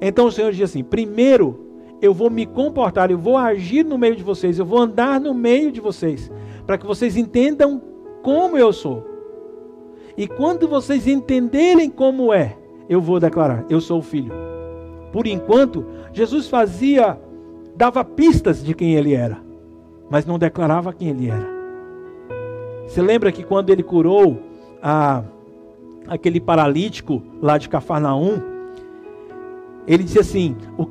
[0.00, 1.60] Então o Senhor diz assim: primeiro
[2.00, 5.32] eu vou me comportar, eu vou agir no meio de vocês, eu vou andar no
[5.32, 6.30] meio de vocês,
[6.66, 7.80] para que vocês entendam
[8.24, 9.06] como eu sou.
[10.16, 12.56] E quando vocês entenderem como é,
[12.88, 14.32] eu vou declarar: eu sou o filho.
[15.12, 17.16] Por enquanto, Jesus fazia,
[17.76, 19.38] dava pistas de quem ele era,
[20.10, 21.54] mas não declarava quem ele era.
[22.88, 24.40] Você lembra que quando ele curou
[24.82, 25.22] a,
[26.08, 28.40] aquele paralítico lá de Cafarnaum,
[29.86, 30.88] ele disse assim: o,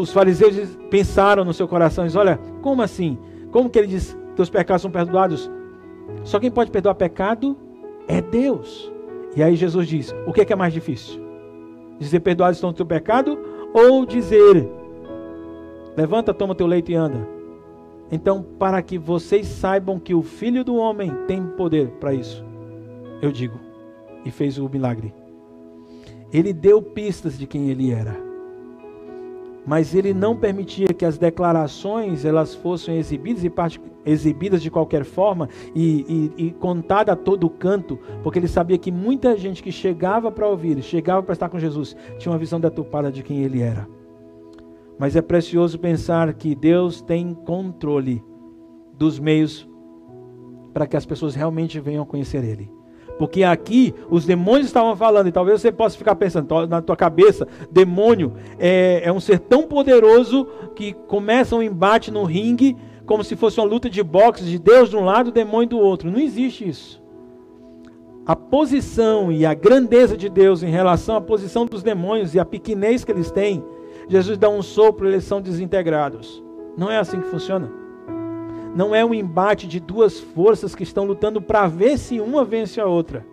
[0.00, 3.16] os fariseus pensaram no seu coração, diz, olha, como assim?
[3.52, 5.50] Como que ele diz, teus pecados são perdoados?
[6.24, 7.56] Só quem pode perdoar pecado
[8.06, 8.90] é Deus.
[9.36, 11.20] E aí Jesus diz, o que é, que é mais difícil?
[11.98, 13.38] Dizer perdoados estão o teu pecado
[13.72, 14.68] ou dizer
[15.96, 17.28] levanta, toma teu leito e anda?
[18.10, 22.44] Então, para que vocês saibam que o Filho do Homem tem poder para isso,
[23.22, 23.58] eu digo,
[24.24, 25.14] e fez o milagre.
[26.32, 28.31] Ele deu pistas de quem ele era
[29.66, 33.52] mas ele não permitia que as declarações elas fossem exibidas, e
[34.04, 38.90] exibidas de qualquer forma e, e, e contada a todo canto, porque ele sabia que
[38.90, 43.10] muita gente que chegava para ouvir, chegava para estar com Jesus, tinha uma visão deturpada
[43.10, 43.88] de quem ele era.
[44.98, 48.22] Mas é precioso pensar que Deus tem controle
[48.96, 49.68] dos meios
[50.72, 52.70] para que as pessoas realmente venham conhecer Ele.
[53.18, 57.46] Porque aqui os demônios estavam falando, e talvez você possa ficar pensando na tua cabeça:
[57.70, 63.36] demônio é, é um ser tão poderoso que começa um embate no ringue, como se
[63.36, 66.10] fosse uma luta de boxe, de Deus de um lado e demônio do outro.
[66.10, 67.02] Não existe isso.
[68.24, 72.44] A posição e a grandeza de Deus em relação à posição dos demônios e a
[72.44, 73.64] pequenez que eles têm,
[74.08, 76.42] Jesus dá um sopro, eles são desintegrados.
[76.76, 77.81] Não é assim que funciona
[78.74, 82.80] não é um embate de duas forças que estão lutando para ver se uma vence
[82.80, 83.24] a outra.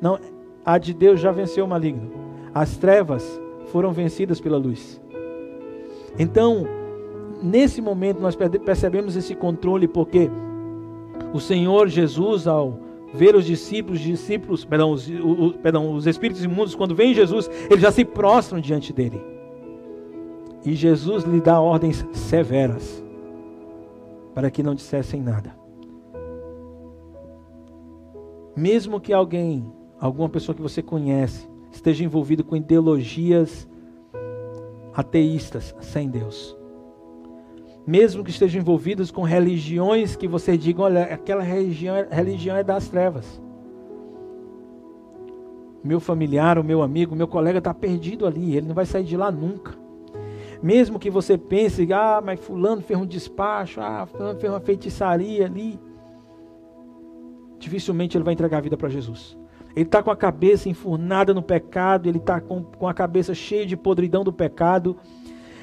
[0.00, 0.18] Não,
[0.64, 2.10] a de Deus já venceu o maligno.
[2.54, 3.40] As trevas
[3.72, 5.00] foram vencidas pela luz.
[6.18, 6.66] Então,
[7.42, 10.30] nesse momento nós percebemos esse controle porque
[11.32, 12.78] o Senhor Jesus ao
[13.12, 17.80] ver os discípulos, discípulos, perdão, os, o, perdão, os espíritos imundos quando vem Jesus, eles
[17.80, 19.20] já se prostram diante dele.
[20.64, 23.07] E Jesus lhe dá ordens severas
[24.38, 25.52] para que não dissessem nada.
[28.54, 29.66] Mesmo que alguém,
[29.98, 33.68] alguma pessoa que você conhece, esteja envolvido com ideologias
[34.94, 36.56] ateístas, sem Deus.
[37.84, 42.86] Mesmo que estejam envolvidos com religiões que você diga, olha, aquela religião, religião é das
[42.88, 43.42] trevas.
[45.82, 49.16] Meu familiar, o meu amigo, meu colega está perdido ali, ele não vai sair de
[49.16, 49.87] lá nunca.
[50.62, 55.46] Mesmo que você pense, ah, mas fulano fez um despacho, ah, fulano fez uma feitiçaria
[55.46, 55.78] ali.
[57.58, 59.36] Dificilmente ele vai entregar a vida para Jesus.
[59.74, 63.64] Ele está com a cabeça enfurnada no pecado, ele está com, com a cabeça cheia
[63.64, 64.96] de podridão do pecado.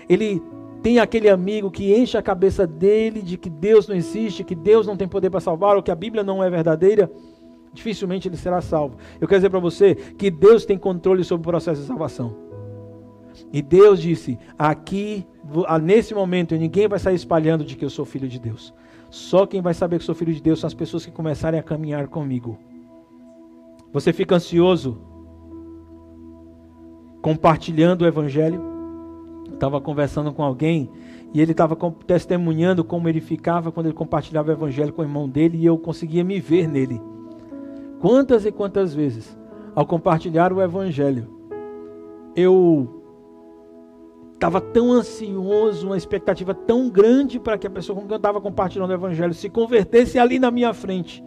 [0.07, 0.41] Ele
[0.81, 4.85] tem aquele amigo que enche a cabeça dele de que Deus não existe, que Deus
[4.87, 7.11] não tem poder para salvar, ou que a Bíblia não é verdadeira.
[7.73, 8.95] Dificilmente ele será salvo.
[9.19, 12.44] Eu quero dizer para você que Deus tem controle sobre o processo de salvação.
[13.55, 15.25] E Deus disse: aqui,
[15.81, 18.73] nesse momento, ninguém vai sair espalhando de que eu sou filho de Deus.
[19.09, 21.63] Só quem vai saber que sou filho de Deus são as pessoas que começarem a
[21.63, 22.59] caminhar comigo.
[23.93, 24.97] Você fica ansioso
[27.21, 28.61] compartilhando o Evangelho?
[29.53, 30.89] Estava conversando com alguém
[31.33, 35.29] e ele estava testemunhando como ele ficava quando ele compartilhava o Evangelho com o irmão
[35.29, 37.01] dele e eu conseguia me ver nele.
[38.01, 39.37] Quantas e quantas vezes,
[39.73, 41.29] ao compartilhar o Evangelho,
[42.35, 43.04] eu
[44.35, 48.39] estava tão ansioso, uma expectativa tão grande para que a pessoa com quem eu estava
[48.41, 51.23] compartilhando o evangelho se convertesse ali na minha frente,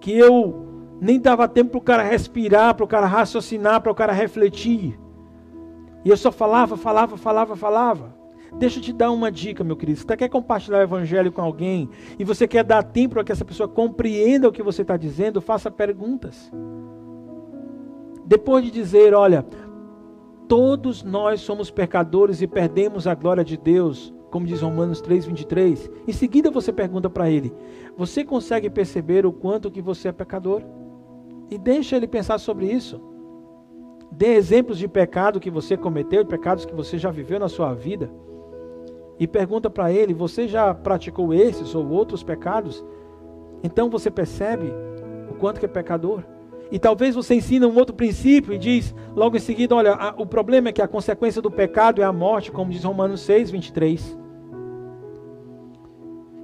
[0.00, 0.64] que eu
[1.00, 4.98] nem dava tempo para o cara respirar, para o cara raciocinar, para o cara refletir.
[6.04, 8.14] E eu só falava, falava, falava, falava.
[8.58, 9.98] Deixa eu te dar uma dica, meu querido.
[9.98, 13.44] Você quer compartilhar o evangelho com alguém e você quer dar tempo para que essa
[13.44, 16.50] pessoa compreenda o que você está dizendo, faça perguntas.
[18.24, 19.44] Depois de dizer, olha,
[20.48, 25.90] Todos nós somos pecadores e perdemos a glória de Deus, como diz Romanos 3:23.
[26.06, 27.52] Em seguida você pergunta para ele:
[27.96, 30.62] "Você consegue perceber o quanto que você é pecador?"
[31.50, 33.00] E deixa ele pensar sobre isso.
[34.10, 37.74] Dê exemplos de pecado que você cometeu, de pecados que você já viveu na sua
[37.74, 38.10] vida.
[39.18, 42.84] e pergunta para ele: Você já praticou esses ou outros pecados?
[43.62, 44.72] Então você percebe
[45.30, 46.22] o quanto que é pecador.
[46.70, 50.26] E talvez você ensina um outro princípio e diz logo em seguida: Olha, a, o
[50.26, 54.18] problema é que a consequência do pecado é a morte, como diz Romanos 6, 23.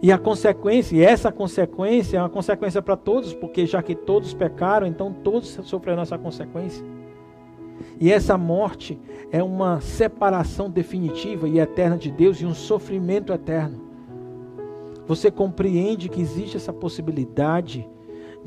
[0.00, 4.34] E a consequência, e essa consequência é uma consequência para todos, porque já que todos
[4.34, 6.84] pecaram, então todos sofrerão essa consequência.
[8.00, 8.98] E essa morte
[9.30, 13.80] é uma separação definitiva e eterna de Deus e um sofrimento eterno.
[15.06, 17.88] Você compreende que existe essa possibilidade de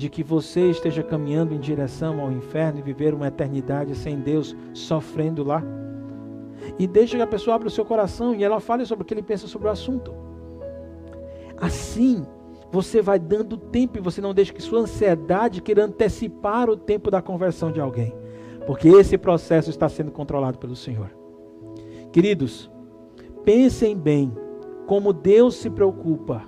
[0.10, 5.44] que você esteja caminhando em direção ao inferno e viver uma eternidade sem Deus, sofrendo
[5.44, 5.64] lá?
[6.78, 9.14] E deixa que a pessoa abra o seu coração e ela fale sobre o que
[9.14, 10.14] ele pensa sobre o assunto.
[11.58, 12.26] Assim,
[12.72, 17.10] você vai dando tempo e você não deixa que sua ansiedade queira antecipar o tempo
[17.10, 18.14] da conversão de alguém.
[18.66, 21.10] Porque esse processo está sendo controlado pelo Senhor.
[22.12, 22.70] Queridos,
[23.44, 24.36] pensem bem
[24.88, 26.44] como Deus se preocupa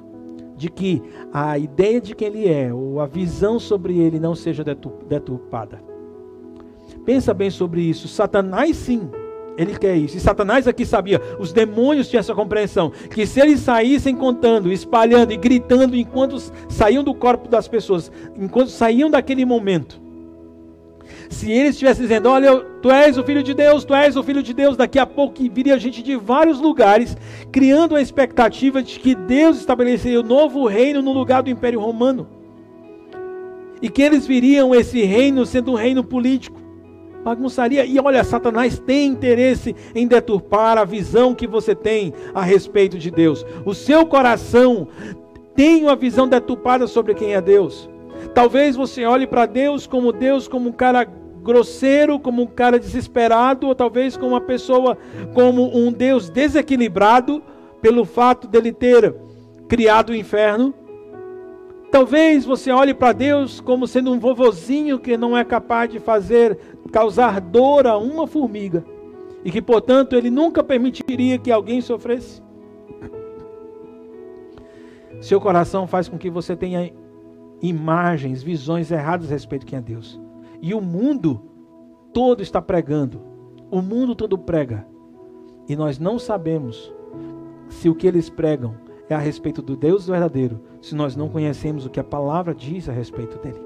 [0.58, 4.63] de que a ideia de quem Ele é, ou a visão sobre Ele não seja
[4.63, 5.82] deturpada.
[7.06, 8.08] Pensa bem sobre isso.
[8.08, 9.10] Satanás, sim,
[9.58, 10.17] ele quer isso.
[10.17, 15.32] E Satanás aqui sabia, os demônios tinham essa compreensão, que se eles saíssem contando, espalhando
[15.32, 16.38] e gritando enquanto
[16.70, 20.00] saíam do corpo das pessoas, enquanto saíam daquele momento,
[21.30, 24.43] se eles estivessem dizendo, olha, tu és o filho de Deus, tu és o filho
[24.43, 27.17] de Deus, daqui a pouco viria gente de vários lugares,
[27.52, 31.80] criando a expectativa de que Deus estabeleceria o um novo reino no lugar do Império
[31.80, 32.28] Romano.
[33.82, 36.60] E que eles viriam esse reino sendo um reino político.
[37.24, 37.86] Bagunçaria.
[37.86, 43.12] E olha, Satanás tem interesse em deturpar a visão que você tem a respeito de
[43.12, 43.46] Deus.
[43.65, 44.88] O seu coração
[45.56, 47.89] tem uma visão deturpada sobre quem é Deus.
[48.34, 53.68] Talvez você olhe para Deus como Deus, como um cara grosseiro, como um cara desesperado,
[53.68, 54.98] ou talvez como uma pessoa,
[55.34, 57.42] como um Deus desequilibrado,
[57.82, 59.16] pelo fato dele ter
[59.68, 60.74] criado o inferno.
[61.90, 66.60] Talvez você olhe para Deus como sendo um vovozinho que não é capaz de fazer
[66.92, 68.84] causar dor a uma formiga
[69.44, 72.42] e que, portanto, ele nunca permitiria que alguém sofresse.
[75.22, 76.92] Seu coração faz com que você tenha
[77.62, 80.20] imagens, visões erradas a respeito de quem é Deus.
[80.62, 81.41] E o mundo
[82.13, 83.22] todo está pregando.
[83.70, 84.86] O mundo todo prega.
[85.67, 86.93] E nós não sabemos
[87.70, 88.76] se o que eles pregam
[89.10, 92.88] é a respeito do Deus verdadeiro, se nós não conhecemos o que a palavra diz
[92.89, 93.62] a respeito dele.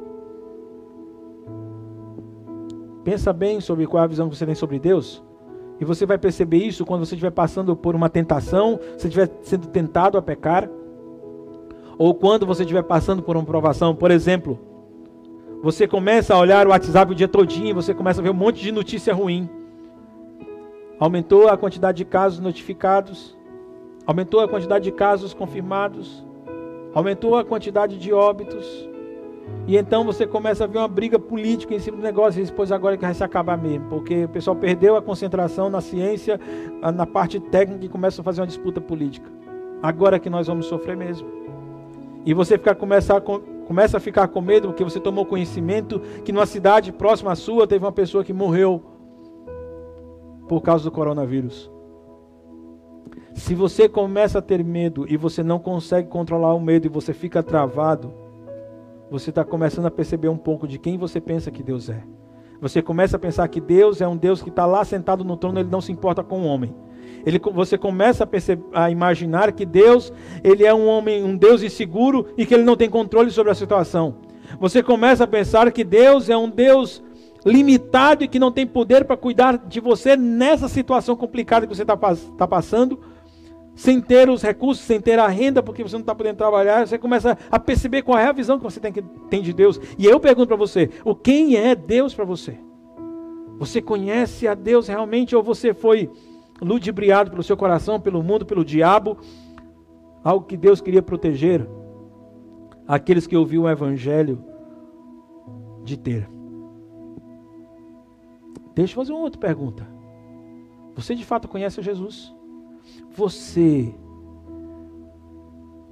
[3.03, 5.23] Pensa bem sobre qual é a visão que você tem sobre Deus.
[5.79, 9.67] E você vai perceber isso quando você estiver passando por uma tentação, se estiver sendo
[9.67, 10.69] tentado a pecar
[12.01, 14.57] ou quando você estiver passando por uma provação, por exemplo,
[15.61, 18.59] você começa a olhar o WhatsApp o dia todinho, você começa a ver um monte
[18.59, 19.47] de notícia ruim.
[20.99, 23.37] Aumentou a quantidade de casos notificados,
[24.03, 26.25] aumentou a quantidade de casos confirmados,
[26.95, 28.65] aumentou a quantidade de óbitos.
[29.67, 32.71] E então você começa a ver uma briga política em cima do negócio, e depois
[32.71, 36.39] agora que vai se acabar mesmo, porque o pessoal perdeu a concentração na ciência,
[36.95, 39.29] na parte técnica e começa a fazer uma disputa política.
[39.83, 41.40] Agora que nós vamos sofrer mesmo.
[42.25, 46.31] E você fica, começa, a, começa a ficar com medo porque você tomou conhecimento que
[46.31, 48.81] numa cidade próxima à sua teve uma pessoa que morreu
[50.47, 51.71] por causa do coronavírus.
[53.33, 57.13] Se você começa a ter medo e você não consegue controlar o medo e você
[57.13, 58.13] fica travado,
[59.09, 62.03] você está começando a perceber um pouco de quem você pensa que Deus é.
[62.61, 65.59] Você começa a pensar que Deus é um Deus que está lá sentado no trono,
[65.59, 66.75] ele não se importa com o homem.
[67.25, 70.11] Ele, você começa a, perceber, a imaginar que Deus,
[70.43, 73.55] ele é um homem, um Deus inseguro e que ele não tem controle sobre a
[73.55, 74.15] situação.
[74.59, 77.01] Você começa a pensar que Deus é um Deus
[77.45, 81.81] limitado e que não tem poder para cuidar de você nessa situação complicada que você
[81.81, 81.97] está
[82.37, 82.99] tá passando,
[83.73, 86.85] sem ter os recursos, sem ter a renda, porque você não está podendo trabalhar.
[86.85, 89.79] Você começa a perceber qual é a visão que você tem, que, tem de Deus.
[89.97, 92.57] E eu pergunto para você: o quem é Deus para você?
[93.57, 96.09] Você conhece a Deus realmente ou você foi
[96.61, 99.17] ludibriado pelo seu coração, pelo mundo, pelo diabo,
[100.23, 101.67] algo que Deus queria proteger
[102.87, 104.43] aqueles que ouviram o evangelho
[105.83, 106.29] de ter.
[108.75, 109.87] Deixa eu fazer uma outra pergunta.
[110.95, 112.33] Você de fato conhece Jesus?
[113.15, 113.93] Você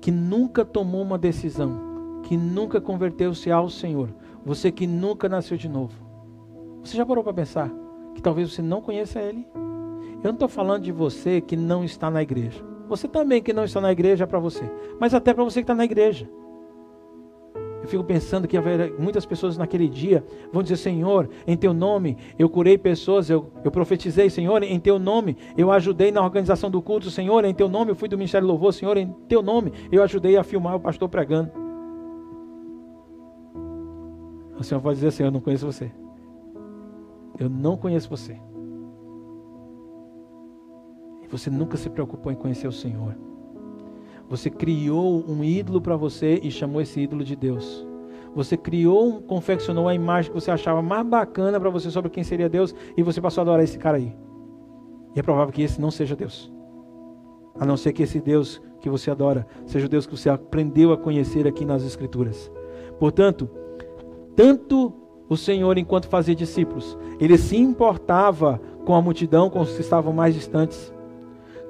[0.01, 4.09] que nunca tomou uma decisão, que nunca converteu-se ao Senhor,
[4.45, 5.93] você que nunca nasceu de novo.
[6.83, 7.69] Você já parou para pensar
[8.15, 9.45] que talvez você não conheça Ele?
[10.21, 12.63] Eu não estou falando de você que não está na igreja.
[12.89, 14.69] Você também que não está na igreja é para você.
[14.99, 16.29] Mas até para você que está na igreja.
[17.85, 18.57] fico pensando que
[18.99, 23.71] muitas pessoas naquele dia vão dizer: Senhor, em teu nome eu curei pessoas, eu, eu
[23.71, 27.91] profetizei, Senhor, em teu nome eu ajudei na organização do culto, Senhor, em teu nome
[27.91, 30.79] eu fui do Ministério do Louvor, Senhor, em teu nome eu ajudei a filmar o
[30.79, 31.51] pastor pregando.
[34.59, 35.89] O Senhor pode dizer assim: Eu não conheço você.
[37.39, 38.37] Eu não conheço você.
[41.29, 43.15] Você nunca se preocupou em conhecer o Senhor.
[44.29, 47.85] Você criou um ídolo para você e chamou esse ídolo de Deus.
[48.35, 52.47] Você criou, confeccionou a imagem que você achava mais bacana para você sobre quem seria
[52.47, 54.15] Deus e você passou a adorar esse cara aí.
[55.15, 56.51] E é provável que esse não seja Deus.
[57.59, 60.93] A não ser que esse Deus que você adora seja o Deus que você aprendeu
[60.93, 62.51] a conhecer aqui nas Escrituras.
[62.99, 63.49] Portanto,
[64.35, 64.93] tanto
[65.27, 70.13] o Senhor, enquanto fazia discípulos, ele se importava com a multidão, com os que estavam
[70.13, 70.93] mais distantes,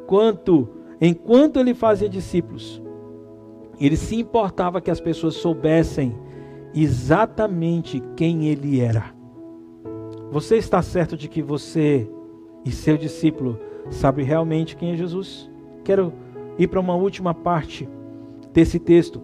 [0.10, 0.68] quanto
[1.00, 2.82] enquanto ele fazia discípulos,
[3.80, 6.18] ele se importava que as pessoas soubessem
[6.74, 9.14] exatamente quem ele era.
[10.32, 12.10] Você está certo de que você
[12.66, 13.60] e seu discípulo
[13.92, 15.48] sabe realmente quem é Jesus?
[15.84, 16.12] Quero
[16.58, 17.88] ir para uma última parte
[18.52, 19.22] desse texto,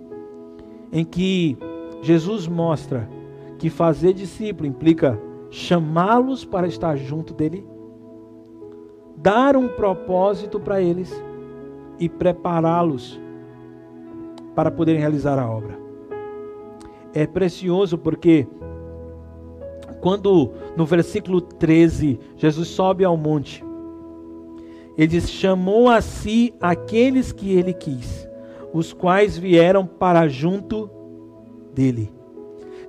[0.92, 1.58] em que
[2.04, 3.10] Jesus mostra
[3.58, 5.20] que fazer discípulo implica
[5.50, 7.66] chamá-los para estar junto dele,
[9.26, 11.12] dar um propósito para eles
[11.98, 13.20] e prepará-los
[14.54, 15.80] para poderem realizar a obra.
[17.12, 18.48] É precioso porque
[20.00, 23.66] quando no versículo 13 Jesus sobe ao monte,
[24.96, 28.30] ele diz: chamou a si aqueles que ele quis,
[28.72, 30.88] os quais vieram para junto
[31.74, 32.14] dele.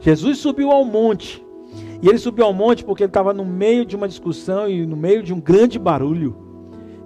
[0.01, 1.43] Jesus subiu ao monte,
[2.03, 4.97] e ele subiu ao monte porque ele estava no meio de uma discussão e no
[4.97, 6.37] meio de um grande barulho.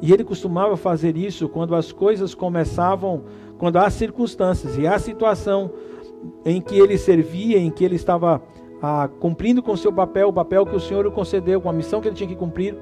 [0.03, 3.25] E ele costumava fazer isso quando as coisas começavam,
[3.59, 5.71] quando há circunstâncias e há situação
[6.45, 8.43] em que ele servia, em que ele estava
[8.83, 11.73] ah, cumprindo com o seu papel, o papel que o Senhor lhe concedeu, com a
[11.73, 12.77] missão que ele tinha que cumprir.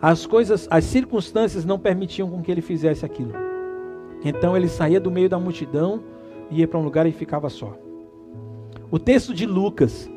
[0.00, 3.32] As coisas, as circunstâncias não permitiam com que ele fizesse aquilo.
[4.24, 6.02] Então ele saía do meio da multidão,
[6.50, 7.76] ia para um lugar e ficava só.
[8.90, 10.08] O texto de Lucas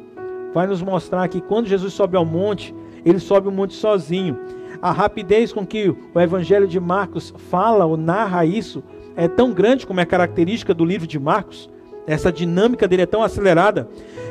[0.53, 2.73] vai nos mostrar que quando Jesus sobe ao monte,
[3.05, 4.37] ele sobe o monte sozinho
[4.81, 8.83] a rapidez com que o Evangelho de Marcos fala ou narra isso
[9.15, 11.69] é tão grande como é característica do livro de Marcos.
[12.07, 13.87] Essa dinâmica dele é tão acelerada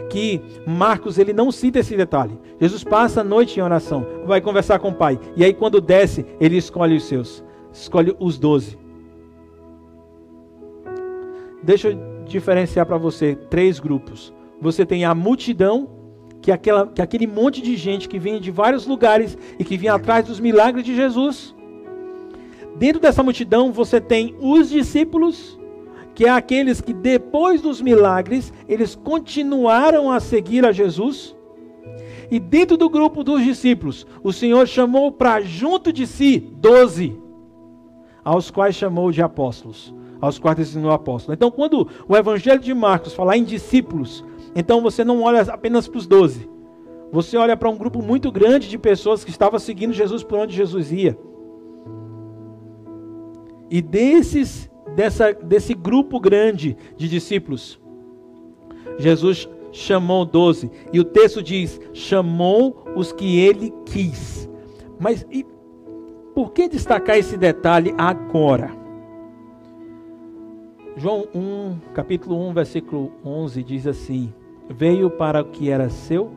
[0.08, 2.36] que Marcos ele não cita esse detalhe.
[2.60, 6.26] Jesus passa a noite em oração, vai conversar com o Pai, e aí quando desce,
[6.40, 8.76] ele escolhe os seus, escolhe os doze.
[11.62, 14.34] Deixa eu diferenciar para você três grupos.
[14.60, 15.88] Você tem a multidão
[16.40, 19.94] que, aquela, que aquele monte de gente que vinha de vários lugares e que vinha
[19.94, 21.54] atrás dos milagres de Jesus.
[22.76, 25.58] Dentro dessa multidão você tem os discípulos,
[26.14, 31.36] que é aqueles que depois dos milagres eles continuaram a seguir a Jesus.
[32.30, 37.18] E dentro do grupo dos discípulos, o Senhor chamou para junto de si doze,
[38.24, 41.34] aos quais chamou de apóstolos, aos quais designou apóstolos.
[41.34, 44.24] Então, quando o Evangelho de Marcos falar em discípulos,
[44.54, 46.48] então você não olha apenas para os doze.
[47.12, 50.54] Você olha para um grupo muito grande de pessoas que estavam seguindo Jesus por onde
[50.54, 51.18] Jesus ia.
[53.68, 57.80] E desses, dessa, desse grupo grande de discípulos,
[58.98, 60.70] Jesus chamou doze.
[60.92, 64.48] E o texto diz: chamou os que ele quis.
[64.98, 65.44] Mas e
[66.34, 68.70] por que destacar esse detalhe agora?
[70.96, 74.32] João 1, capítulo 1, versículo 11 diz assim:
[74.70, 76.30] veio para o que era seu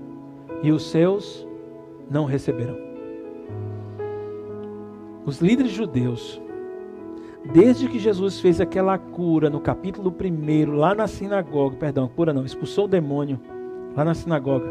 [0.64, 1.48] e os seus
[2.10, 2.76] não receberam.
[5.24, 6.42] Os líderes judeus,
[7.54, 12.44] desde que Jesus fez aquela cura no capítulo 1, lá na sinagoga, perdão, cura não,
[12.44, 13.40] expulsou o demônio
[13.96, 14.70] lá na sinagoga,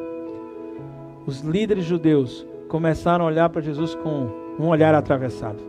[1.24, 5.62] os líderes judeus começaram a olhar para Jesus com um olhar atravessado.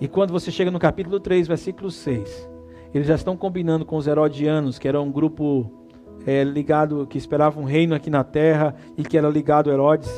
[0.00, 2.50] E quando você chega no capítulo 3, versículo 6,
[2.92, 5.79] eles já estão combinando com os herodianos, que era um grupo
[6.26, 10.10] é, ligado, que esperava um reino aqui na terra e que era ligado a Herodes,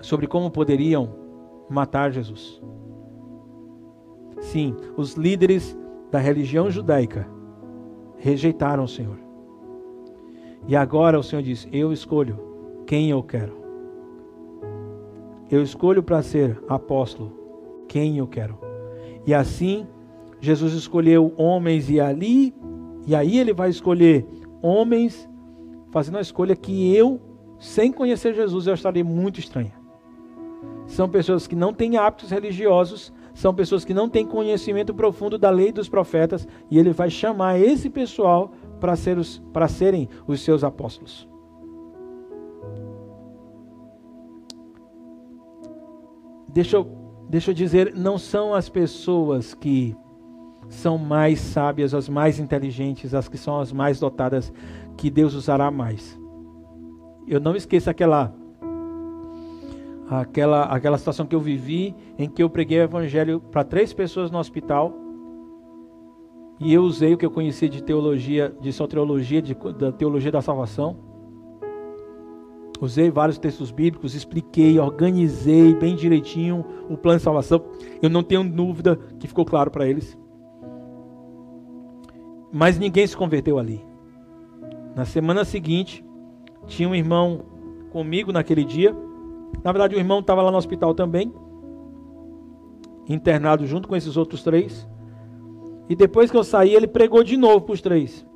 [0.00, 1.08] sobre como poderiam
[1.68, 2.60] matar Jesus.
[4.40, 5.76] Sim, os líderes
[6.10, 7.26] da religião judaica
[8.18, 9.18] rejeitaram o Senhor.
[10.68, 12.38] E agora o Senhor diz: Eu escolho
[12.86, 13.56] quem eu quero.
[15.50, 17.32] Eu escolho para ser apóstolo
[17.88, 18.58] quem eu quero.
[19.26, 19.86] E assim,
[20.40, 22.54] Jesus escolheu homens e ali,
[23.06, 24.26] e aí ele vai escolher
[24.66, 25.28] homens
[25.90, 27.20] fazendo a escolha que eu,
[27.58, 29.72] sem conhecer Jesus, eu estaria muito estranha.
[30.86, 35.50] São pessoas que não têm hábitos religiosos, são pessoas que não têm conhecimento profundo da
[35.50, 39.18] lei dos profetas, e ele vai chamar esse pessoal para ser
[39.68, 41.28] serem os seus apóstolos.
[46.48, 46.86] Deixa eu,
[47.28, 49.94] deixa eu dizer, não são as pessoas que
[50.68, 54.52] são mais sábias, as mais inteligentes, as que são as mais dotadas,
[54.96, 56.18] que Deus usará mais.
[57.26, 58.34] Eu não esqueço aquela
[60.08, 64.30] aquela aquela situação que eu vivi em que eu preguei o evangelho para três pessoas
[64.30, 64.94] no hospital
[66.58, 70.40] e eu usei o que eu conhecia de teologia, de soteriologia, de, da teologia da
[70.40, 70.96] salvação.
[72.80, 77.62] Usei vários textos bíblicos, expliquei, organizei bem direitinho o plano de salvação.
[78.00, 80.16] Eu não tenho dúvida que ficou claro para eles.
[82.52, 83.84] Mas ninguém se converteu ali.
[84.94, 86.04] Na semana seguinte,
[86.66, 87.42] tinha um irmão
[87.90, 88.96] comigo naquele dia.
[89.62, 91.32] Na verdade, o irmão estava lá no hospital também,
[93.08, 94.88] internado junto com esses outros três.
[95.88, 98.26] E depois que eu saí, ele pregou de novo para os três.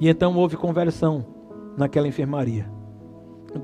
[0.00, 1.24] E então houve conversão
[1.76, 2.70] naquela enfermaria.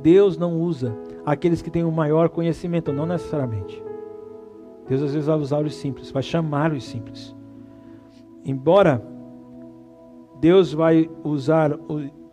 [0.02, 3.82] Deus não usa aqueles que têm o maior conhecimento, não necessariamente.
[4.88, 7.36] Deus às vezes vai usar os simples, vai chamar os simples.
[8.44, 9.02] Embora
[10.40, 11.78] Deus vai usar,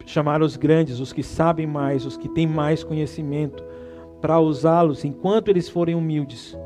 [0.06, 3.64] chamar os grandes, os que sabem mais, os que têm mais conhecimento,
[4.22, 6.58] para usá-los enquanto eles forem humildes.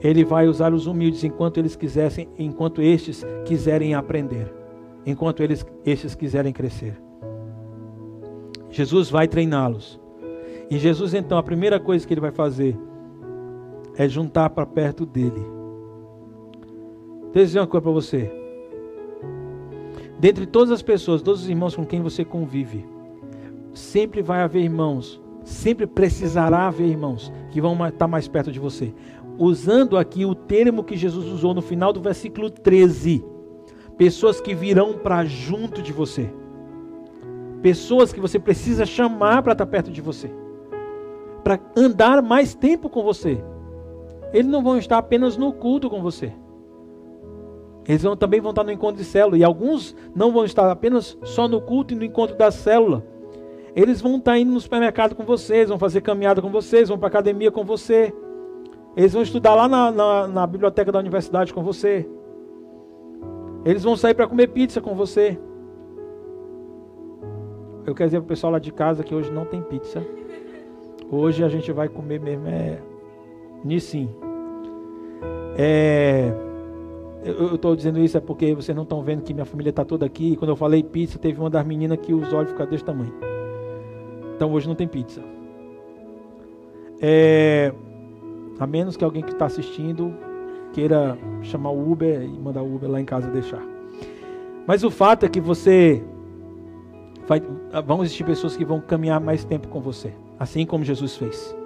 [0.00, 4.52] Ele vai usar os humildes enquanto eles quisessem, enquanto estes quiserem aprender,
[5.06, 7.00] enquanto eles estes quiserem crescer.
[8.70, 9.98] Jesus vai treiná-los.
[10.70, 12.76] E Jesus então a primeira coisa que ele vai fazer
[13.96, 15.56] é juntar para perto dele.
[17.32, 18.45] Deixa eu dizer uma coisa para você.
[20.18, 22.86] Dentre todas as pessoas, todos os irmãos com quem você convive,
[23.74, 28.94] sempre vai haver irmãos, sempre precisará haver irmãos que vão estar mais perto de você
[29.38, 33.24] usando aqui o termo que Jesus usou no final do versículo 13.
[33.96, 36.30] Pessoas que virão para junto de você.
[37.62, 40.30] Pessoas que você precisa chamar para estar perto de você.
[41.42, 43.42] Para andar mais tempo com você.
[44.32, 46.32] Eles não vão estar apenas no culto com você.
[47.88, 49.38] Eles vão, também vão estar no encontro de célula.
[49.38, 53.04] E alguns não vão estar apenas só no culto e no encontro da célula.
[53.74, 57.08] Eles vão estar indo no supermercado com vocês, vão fazer caminhada com vocês, vão para
[57.08, 58.12] academia com você.
[58.96, 62.08] Eles vão estudar lá na, na, na biblioteca da universidade com você.
[63.64, 65.38] Eles vão sair para comer pizza com você.
[67.84, 70.02] Eu quero dizer para o pessoal lá de casa que hoje não tem pizza.
[71.10, 72.80] Hoje a gente vai comer mesmo é
[73.62, 74.08] Nissim.
[75.58, 76.32] É,
[77.26, 80.06] eu estou dizendo isso é porque vocês não estão vendo que minha família está toda
[80.06, 80.32] aqui.
[80.32, 83.12] E quando eu falei pizza, teve uma das meninas que os olhos ficaram desse tamanho.
[84.36, 85.20] Então hoje não tem pizza.
[87.00, 87.72] É,
[88.58, 90.14] a menos que alguém que está assistindo
[90.72, 93.62] queira chamar o Uber e mandar o Uber lá em casa deixar.
[94.66, 96.02] Mas o fato é que você
[97.26, 97.42] vai,
[97.84, 101.56] vão existir pessoas que vão caminhar mais tempo com você, assim como Jesus fez.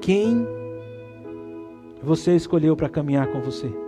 [0.00, 0.46] Quem
[2.02, 3.87] você escolheu para caminhar com você?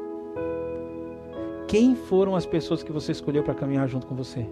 [1.71, 4.45] Quem foram as pessoas que você escolheu para caminhar junto com você?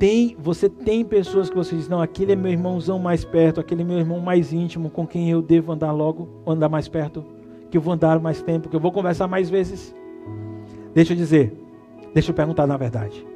[0.00, 3.82] tem, você tem pessoas que você diz, não, aquele é meu irmãozão mais perto, aquele
[3.82, 7.22] é meu irmão mais íntimo, com quem eu devo andar logo, andar mais perto,
[7.70, 9.94] que eu vou andar mais tempo, que eu vou conversar mais vezes.
[10.94, 11.52] Deixa eu dizer,
[12.14, 13.26] deixa eu perguntar na verdade.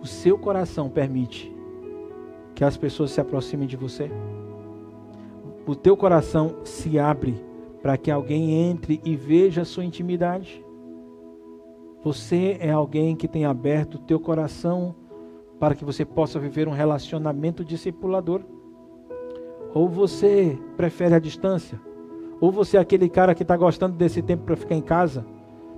[0.00, 1.54] O seu coração permite
[2.54, 4.10] que as pessoas se aproximem de você?
[5.66, 7.34] O teu coração se abre
[7.82, 10.64] para que alguém entre e veja a sua intimidade?
[12.04, 14.94] Você é alguém que tem aberto o teu coração
[15.58, 18.42] para que você possa viver um relacionamento discipulador.
[19.72, 21.80] Ou você prefere a distância,
[22.40, 25.24] ou você é aquele cara que está gostando desse tempo para ficar em casa,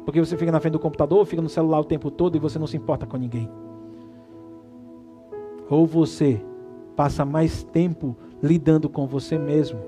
[0.04, 2.58] porque você fica na frente do computador, fica no celular o tempo todo e você
[2.58, 3.48] não se importa com ninguém.
[5.70, 6.42] Ou você
[6.96, 9.78] passa mais tempo lidando com você mesmo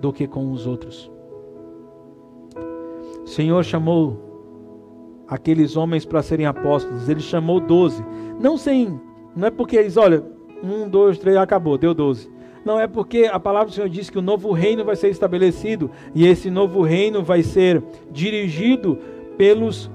[0.00, 1.10] do que com os outros.
[3.24, 4.29] O Senhor chamou
[5.30, 7.08] aqueles homens para serem apóstolos.
[7.08, 8.04] Ele chamou doze.
[8.40, 9.00] Não sem,
[9.34, 10.24] não é porque eles, olha,
[10.62, 12.28] um, dois, três, acabou, deu doze.
[12.64, 15.90] Não é porque a palavra do Senhor diz que o novo reino vai ser estabelecido
[16.14, 18.98] e esse novo reino vai ser dirigido
[19.38, 19.90] pelos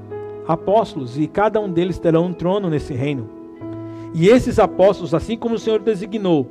[0.48, 3.30] apóstolos e cada um deles terá um trono nesse reino.
[4.16, 6.50] E esses apóstolos, assim como o Senhor designou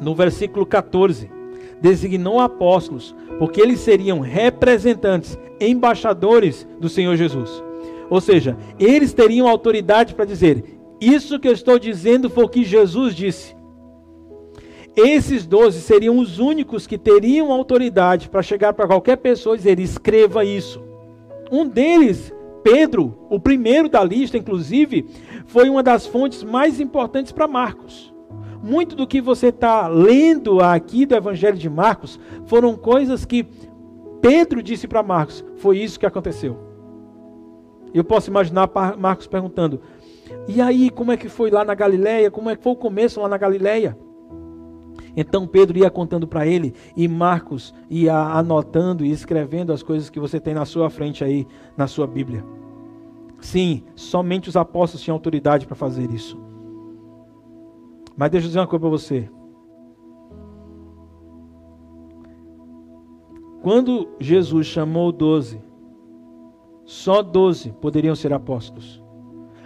[0.00, 1.30] no versículo 14,
[1.80, 7.62] designou apóstolos, porque eles seriam representantes, embaixadores do Senhor Jesus.
[8.10, 10.64] Ou seja, eles teriam autoridade para dizer:
[11.00, 13.54] Isso que eu estou dizendo foi o que Jesus disse.
[14.96, 19.80] Esses doze seriam os únicos que teriam autoridade para chegar para qualquer pessoa e dizer:
[19.80, 20.82] Escreva isso.
[21.50, 22.32] Um deles
[22.64, 25.06] Pedro, o primeiro da lista, inclusive,
[25.44, 28.12] foi uma das fontes mais importantes para Marcos.
[28.62, 33.46] Muito do que você está lendo aqui do Evangelho de Marcos foram coisas que
[34.22, 35.44] Pedro disse para Marcos.
[35.56, 36.73] Foi isso que aconteceu.
[37.94, 38.68] Eu posso imaginar
[38.98, 39.80] Marcos perguntando:
[40.46, 42.30] e aí, como é que foi lá na Galileia?
[42.30, 43.96] Como é que foi o começo lá na Galileia?
[45.16, 50.18] Então Pedro ia contando para ele e Marcos ia anotando e escrevendo as coisas que
[50.18, 52.44] você tem na sua frente aí na sua Bíblia.
[53.40, 56.36] Sim, somente os apóstolos tinham autoridade para fazer isso.
[58.16, 59.30] Mas deixa eu dizer uma coisa para você.
[63.62, 65.62] Quando Jesus chamou doze,
[66.84, 69.02] só doze poderiam ser apóstolos.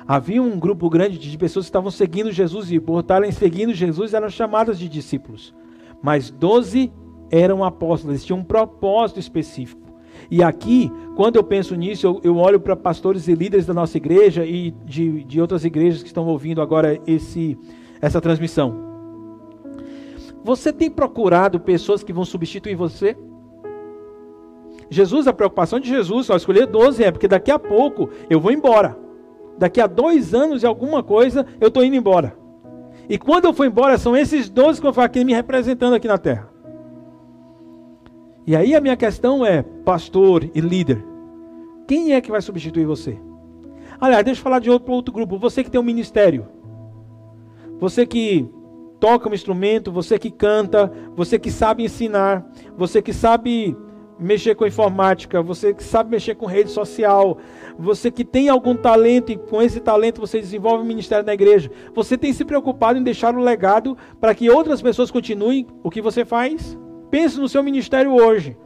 [0.06, 4.14] Havia um grupo grande de pessoas que estavam seguindo Jesus e por estarem seguindo Jesus
[4.14, 5.54] eram chamadas de discípulos.
[6.02, 6.92] Mas doze
[7.30, 9.88] eram apóstolos, eles tinham um propósito específico.
[10.30, 13.96] E aqui, quando eu penso nisso, eu, eu olho para pastores e líderes da nossa
[13.96, 17.58] igreja e de, de outras igrejas que estão ouvindo agora esse,
[18.00, 18.88] essa transmissão.
[20.44, 23.16] Você tem procurado pessoas que vão substituir você?
[24.90, 28.50] Jesus, a preocupação de Jesus, só escolher 12 é porque daqui a pouco eu vou
[28.52, 28.96] embora
[29.58, 32.36] daqui a dois anos e alguma coisa, eu estou indo embora.
[33.08, 36.06] E quando eu for embora, são esses doze que eu falo aqui me representando aqui
[36.06, 36.48] na terra.
[38.46, 41.04] E aí a minha questão é, pastor e líder,
[41.86, 43.18] quem é que vai substituir você?
[44.00, 45.38] Aliás, deixa eu falar de outro, outro grupo.
[45.38, 46.46] Você que tem um ministério.
[47.80, 48.48] Você que
[49.00, 53.76] toca um instrumento, você que canta, você que sabe ensinar, você que sabe
[54.18, 57.38] mexer com informática, você que sabe mexer com rede social,
[57.78, 61.70] você que tem algum talento e com esse talento você desenvolve o ministério na igreja,
[61.94, 66.02] você tem se preocupado em deixar um legado para que outras pessoas continuem o que
[66.02, 66.76] você faz?
[67.10, 68.56] Pense no seu ministério hoje.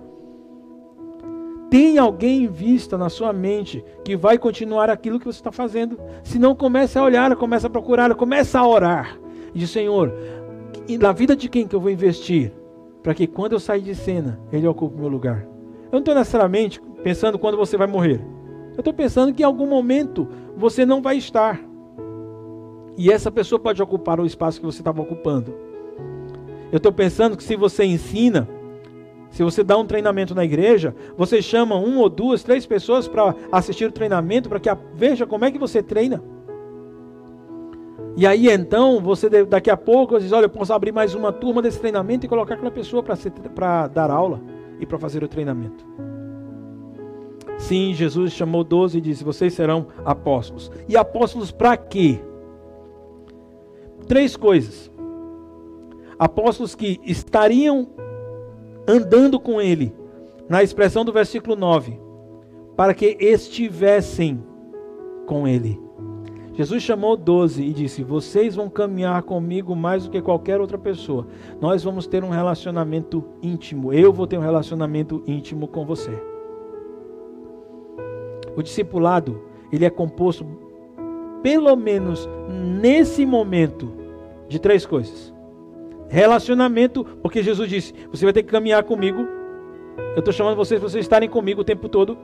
[1.70, 5.98] Tem alguém em vista na sua mente que vai continuar aquilo que você está fazendo?
[6.22, 9.18] Se não, comece a olhar, comece a procurar, comece a orar.
[9.54, 10.12] Diz, Senhor,
[11.00, 12.52] na vida de quem que eu vou investir?
[13.02, 15.42] Para que quando eu sair de cena, ele ocupe meu lugar.
[15.86, 18.20] Eu não estou necessariamente pensando quando você vai morrer.
[18.72, 21.60] Eu estou pensando que em algum momento você não vai estar.
[22.96, 25.54] E essa pessoa pode ocupar o espaço que você estava ocupando.
[26.70, 28.48] Eu estou pensando que se você ensina,
[29.30, 33.34] se você dá um treinamento na igreja, você chama um ou duas, três pessoas para
[33.50, 36.22] assistir o treinamento, para que a, veja como é que você treina.
[38.16, 41.62] E aí então, você daqui a pouco diz, olha, eu posso abrir mais uma turma
[41.62, 44.40] desse treinamento e colocar aquela pessoa para dar aula
[44.78, 45.84] e para fazer o treinamento.
[47.58, 50.70] Sim, Jesus chamou doze e disse: Vocês serão apóstolos.
[50.88, 52.18] E apóstolos para quê?
[54.08, 54.90] Três coisas.
[56.18, 57.88] Apóstolos que estariam
[58.86, 59.94] andando com ele,
[60.48, 61.98] na expressão do versículo 9,
[62.76, 64.42] para que estivessem
[65.26, 65.80] com ele.
[66.54, 71.26] Jesus chamou doze e disse: Vocês vão caminhar comigo mais do que qualquer outra pessoa.
[71.60, 73.92] Nós vamos ter um relacionamento íntimo.
[73.92, 76.10] Eu vou ter um relacionamento íntimo com você.
[78.54, 79.40] O discipulado,
[79.72, 80.44] ele é composto,
[81.42, 82.28] pelo menos
[82.80, 83.90] nesse momento,
[84.46, 85.32] de três coisas:
[86.08, 89.26] relacionamento, porque Jesus disse: Você vai ter que caminhar comigo.
[90.14, 92.18] Eu estou chamando vocês para vocês estarem comigo o tempo todo.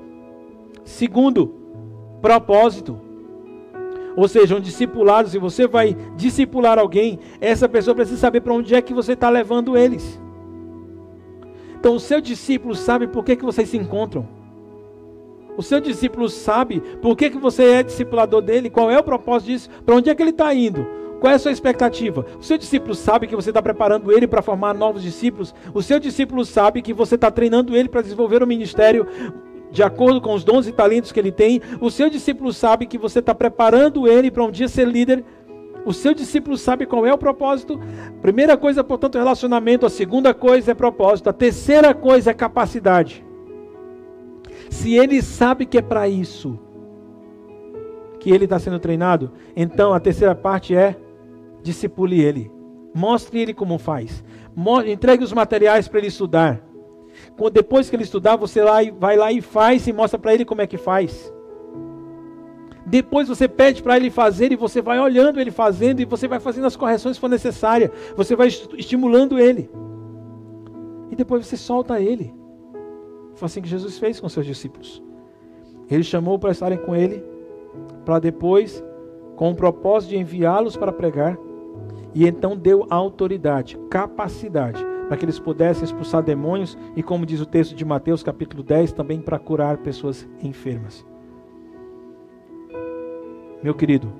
[0.84, 1.54] Segundo,
[2.20, 3.07] propósito.
[4.18, 8.74] Ou seja, um discipulado, se você vai discipular alguém, essa pessoa precisa saber para onde
[8.74, 10.20] é que você está levando eles.
[11.78, 14.26] Então, o seu discípulo sabe por que, que vocês se encontram.
[15.56, 19.52] O seu discípulo sabe por que, que você é discipulador dele, qual é o propósito
[19.52, 20.84] disso, para onde é que ele está indo,
[21.20, 22.26] qual é a sua expectativa.
[22.40, 25.54] O seu discípulo sabe que você está preparando ele para formar novos discípulos.
[25.72, 29.06] O seu discípulo sabe que você está treinando ele para desenvolver o ministério
[29.70, 31.60] de acordo com os dons e talentos que ele tem.
[31.80, 35.24] O seu discípulo sabe que você está preparando ele para um dia ser líder.
[35.84, 37.80] O seu discípulo sabe qual é o propósito.
[38.20, 39.86] Primeira coisa, portanto, é relacionamento.
[39.86, 41.30] A segunda coisa é propósito.
[41.30, 43.24] A terceira coisa é capacidade.
[44.70, 46.58] Se ele sabe que é para isso
[48.20, 50.96] que ele está sendo treinado, então a terceira parte é
[51.62, 52.50] discipule ele.
[52.94, 54.24] Mostre ele como faz.
[54.86, 56.67] Entregue os materiais para ele estudar.
[57.52, 58.60] Depois que ele estudar, você
[58.98, 61.32] vai lá e faz e mostra para ele como é que faz.
[62.84, 66.40] Depois você pede para ele fazer e você vai olhando ele fazendo e você vai
[66.40, 67.92] fazendo as correções que for necessária.
[68.16, 69.70] Você vai estimulando ele.
[71.10, 72.34] E depois você solta ele.
[73.34, 75.02] Foi assim que Jesus fez com seus discípulos.
[75.90, 77.22] Ele chamou para estarem com ele,
[78.04, 78.82] para depois,
[79.36, 81.38] com o propósito de enviá-los para pregar,
[82.14, 87.46] e então deu autoridade, capacidade para que eles pudessem expulsar demônios e, como diz o
[87.46, 91.04] texto de Mateus, capítulo 10, também para curar pessoas enfermas.
[93.62, 94.12] Meu querido,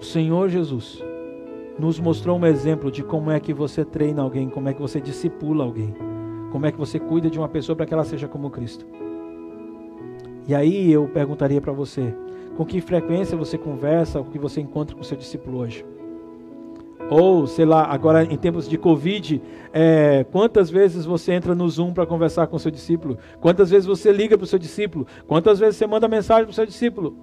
[0.00, 1.02] o Senhor Jesus
[1.78, 5.00] nos mostrou um exemplo de como é que você treina alguém, como é que você
[5.00, 5.94] discipula alguém,
[6.52, 8.86] como é que você cuida de uma pessoa para que ela seja como Cristo.
[10.46, 12.14] E aí eu perguntaria para você,
[12.56, 15.84] com que frequência você conversa, o que você encontra com seu discípulo hoje?
[17.10, 19.40] Ou, sei lá, agora em tempos de Covid,
[19.72, 23.18] é, quantas vezes você entra no Zoom para conversar com o seu discípulo?
[23.40, 25.06] Quantas vezes você liga para o seu discípulo?
[25.26, 27.16] Quantas vezes você manda mensagem para o seu discípulo?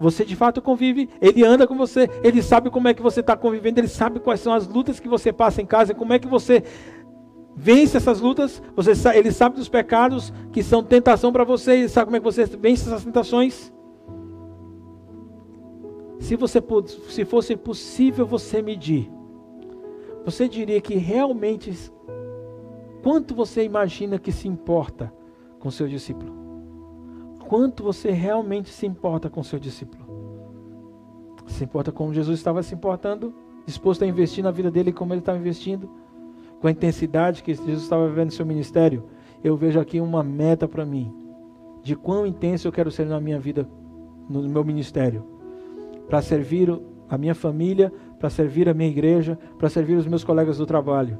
[0.00, 3.36] Você de fato convive, ele anda com você, ele sabe como é que você está
[3.36, 6.26] convivendo, ele sabe quais são as lutas que você passa em casa, como é que
[6.26, 6.62] você
[7.54, 12.06] vence essas lutas, você, ele sabe dos pecados que são tentação para você, ele sabe
[12.06, 13.72] como é que você vence essas tentações.
[16.22, 16.62] Se, você,
[17.08, 19.10] se fosse possível você medir,
[20.24, 21.92] você diria que realmente
[23.02, 25.12] quanto você imagina que se importa
[25.58, 26.32] com seu discípulo?
[27.48, 30.04] Quanto você realmente se importa com seu discípulo?
[31.48, 33.34] Se importa como Jesus estava se importando,
[33.66, 35.90] disposto a investir na vida dele como ele estava investindo,
[36.60, 39.02] com a intensidade que Jesus estava vivendo no seu ministério?
[39.42, 41.12] Eu vejo aqui uma meta para mim,
[41.82, 43.68] de quão intenso eu quero ser na minha vida,
[44.30, 45.31] no meu ministério
[46.08, 46.68] para servir
[47.08, 51.18] a minha família, para servir a minha igreja, para servir os meus colegas do trabalho.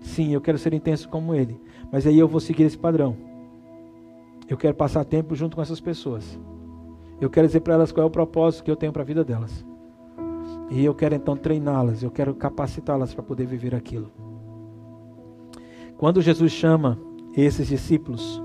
[0.00, 1.60] Sim, eu quero ser intenso como ele,
[1.90, 3.16] mas aí eu vou seguir esse padrão.
[4.48, 6.38] Eu quero passar tempo junto com essas pessoas.
[7.20, 9.22] Eu quero dizer para elas qual é o propósito que eu tenho para a vida
[9.22, 9.64] delas.
[10.70, 14.10] E eu quero então treiná-las, eu quero capacitá-las para poder viver aquilo.
[15.96, 16.98] Quando Jesus chama
[17.36, 18.42] esses discípulos,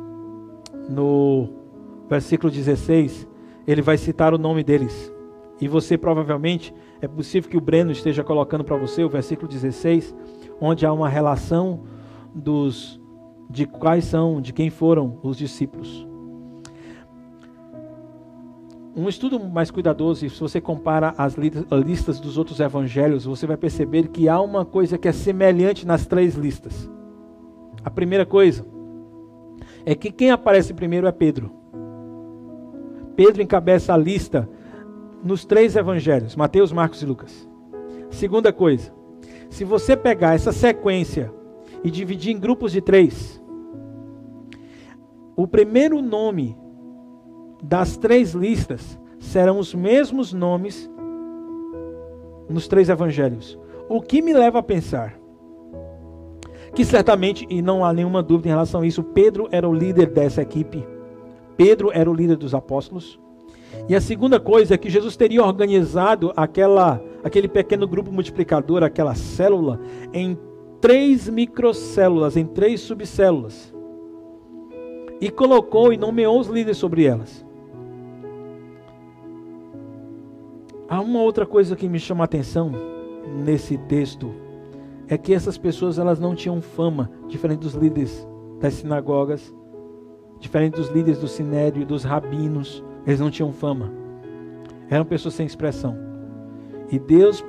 [0.88, 1.50] no
[2.10, 3.28] versículo 16,
[3.66, 5.12] ele vai citar o nome deles.
[5.60, 10.16] E você provavelmente, é possível que o Breno esteja colocando para você o versículo 16,
[10.62, 11.84] onde há uma relação
[12.34, 13.00] dos
[13.50, 16.06] de quais são, de quem foram os discípulos.
[18.96, 24.08] Um estudo mais cuidadoso, se você compara as listas dos outros evangelhos, você vai perceber
[24.08, 26.90] que há uma coisa que é semelhante nas três listas.
[27.86, 28.66] A primeira coisa
[29.86, 31.52] é que quem aparece primeiro é Pedro.
[33.16, 34.50] Pedro encabeça a lista
[35.28, 37.48] nos três evangelhos, Mateus, Marcos e Lucas.
[38.10, 38.94] Segunda coisa,
[39.50, 41.32] se você pegar essa sequência
[41.84, 43.42] e dividir em grupos de três,
[45.36, 46.58] o primeiro nome
[47.62, 50.90] das três listas serão os mesmos nomes
[52.50, 53.60] nos três evangelhos.
[53.90, 55.20] O que me leva a pensar
[56.74, 60.08] que certamente, e não há nenhuma dúvida em relação a isso, Pedro era o líder
[60.08, 60.88] dessa equipe.
[61.58, 63.20] Pedro era o líder dos apóstolos.
[63.88, 69.16] E a segunda coisa é que Jesus teria organizado aquela, aquele pequeno grupo multiplicador, aquela
[69.16, 69.80] célula,
[70.14, 70.38] em
[70.82, 73.74] três microcélulas, em três subcélulas.
[75.20, 77.46] E colocou e nomeou os líderes sobre elas.
[80.90, 82.72] Há uma outra coisa que me chama a atenção
[83.44, 84.34] nesse texto
[85.08, 88.28] é que essas pessoas elas não tinham fama, diferente dos líderes
[88.60, 89.54] das sinagogas,
[90.40, 93.90] diferente dos líderes do sinédrio, dos rabinos, eles não tinham fama.
[94.90, 95.98] Eram pessoas sem expressão.
[96.92, 97.44] E Deus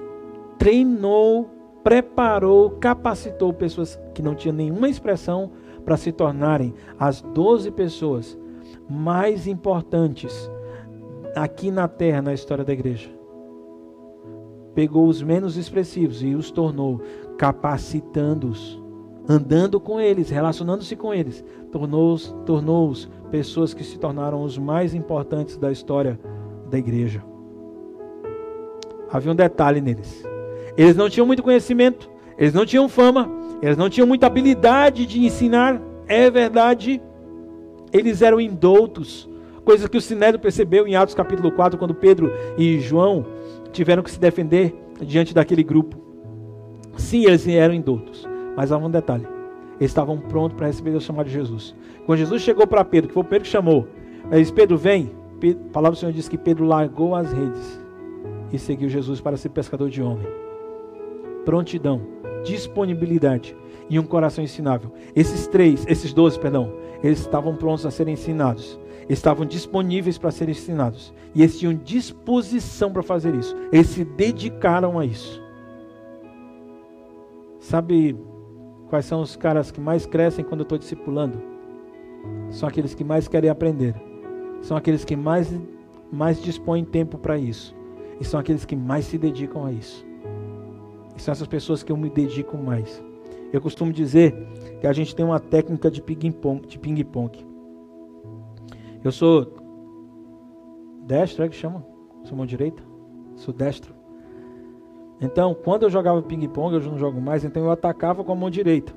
[0.56, 1.50] treinou,
[1.82, 5.50] preparou, capacitou pessoas que não tinham nenhuma expressão
[5.84, 8.38] para se tornarem as 12 pessoas
[8.88, 10.50] mais importantes
[11.34, 13.10] aqui na terra na história da igreja.
[14.74, 17.00] Pegou os menos expressivos e os tornou
[17.36, 18.80] capacitando-os,
[19.28, 22.92] andando com eles, relacionando-se com eles, tornou-os tornou
[23.30, 26.18] pessoas que se tornaram os mais importantes da história
[26.70, 27.22] da igreja.
[29.10, 30.24] Havia um detalhe neles.
[30.76, 33.30] Eles não tinham muito conhecimento, eles não tinham fama,
[33.62, 35.80] eles não tinham muita habilidade de ensinar.
[36.06, 37.00] É verdade,
[37.92, 39.28] eles eram indoutos,
[39.64, 43.26] coisa que o Sinédrio percebeu em Atos capítulo 4, quando Pedro e João
[43.72, 45.96] tiveram que se defender diante daquele grupo.
[46.96, 48.26] Sim, eles eram indoutos,
[48.56, 49.38] mas há um detalhe
[49.80, 51.74] eles estavam prontos para receber o chamado de Jesus.
[52.08, 53.86] Quando Jesus chegou para Pedro, que foi o Pedro que chamou,
[54.32, 55.12] ele disse: Pedro, vem.
[55.42, 57.78] a palavra do Senhor diz que Pedro largou as redes
[58.50, 60.26] e seguiu Jesus para ser pescador de homem.
[61.44, 62.00] Prontidão,
[62.42, 63.54] disponibilidade
[63.90, 64.90] e um coração ensinável.
[65.14, 66.72] Esses três, esses doze, perdão,
[67.04, 68.80] eles estavam prontos a serem ensinados.
[69.06, 71.12] Estavam disponíveis para serem ensinados.
[71.34, 73.54] E eles tinham disposição para fazer isso.
[73.70, 75.42] Eles se dedicaram a isso.
[77.58, 78.16] Sabe,
[78.88, 81.57] Quais são os caras que mais crescem quando eu estou discipulando?
[82.50, 83.94] São aqueles que mais querem aprender.
[84.60, 85.52] São aqueles que mais,
[86.10, 87.74] mais dispõem tempo para isso.
[88.20, 90.04] E são aqueles que mais se dedicam a isso.
[91.16, 93.02] E são essas pessoas que eu me dedico mais.
[93.52, 94.34] Eu costumo dizer
[94.80, 96.78] que a gente tem uma técnica de ping-pong.
[96.78, 97.04] Ping.
[99.02, 99.54] Eu sou
[101.06, 101.84] destro, é que chama?
[102.24, 102.82] Sou mão direita?
[103.36, 103.94] Sou destro.
[105.20, 108.50] Então, quando eu jogava ping-pong, eu não jogo mais, então eu atacava com a mão
[108.50, 108.92] direita.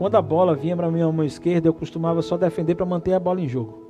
[0.00, 3.20] Quando a bola vinha para minha mão esquerda, eu costumava só defender para manter a
[3.20, 3.84] bola em jogo.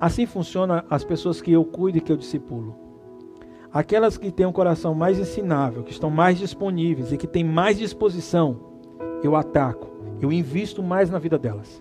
[0.00, 2.74] Assim funciona as pessoas que eu cuido e que eu discipulo.
[3.72, 7.78] Aquelas que têm um coração mais ensinável, que estão mais disponíveis e que têm mais
[7.78, 8.56] disposição,
[9.22, 9.86] eu ataco,
[10.20, 11.80] eu invisto mais na vida delas.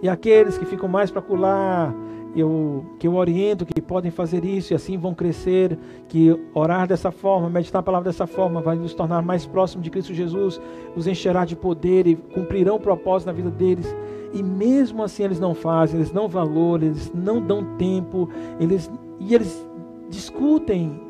[0.00, 1.94] E aqueles que ficam mais para colar,
[2.34, 7.10] eu, que eu oriento que podem fazer isso e assim vão crescer, que orar dessa
[7.10, 10.60] forma, meditar a palavra dessa forma, vai nos tornar mais próximos de Cristo Jesus,
[10.94, 13.94] os encherá de poder e cumprirão o propósito na vida deles.
[14.32, 18.28] E mesmo assim eles não fazem, eles não valoram, eles não dão tempo,
[18.60, 19.66] eles e eles
[20.08, 21.00] discutem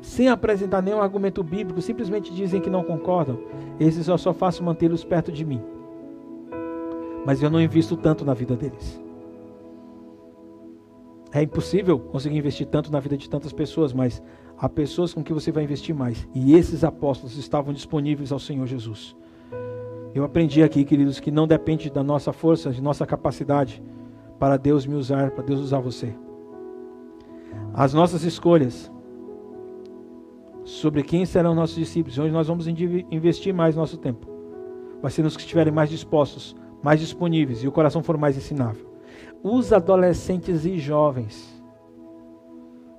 [0.00, 3.38] sem apresentar nenhum argumento bíblico, simplesmente dizem que não concordam.
[3.78, 5.60] Esses eu só faço mantê-los perto de mim.
[7.24, 9.05] Mas eu não invisto tanto na vida deles.
[11.32, 14.22] É impossível conseguir investir tanto na vida de tantas pessoas, mas
[14.56, 16.26] há pessoas com que você vai investir mais.
[16.34, 19.16] E esses apóstolos estavam disponíveis ao Senhor Jesus.
[20.14, 23.82] Eu aprendi aqui, queridos, que não depende da nossa força, de nossa capacidade
[24.38, 26.14] para Deus me usar, para Deus usar você.
[27.74, 28.90] As nossas escolhas
[30.64, 34.26] sobre quem serão nossos discípulos, onde nós vamos investir mais nosso tempo,
[35.02, 38.95] vai ser nos que estiverem mais dispostos, mais disponíveis e o coração for mais ensinável.
[39.48, 41.62] Os adolescentes e jovens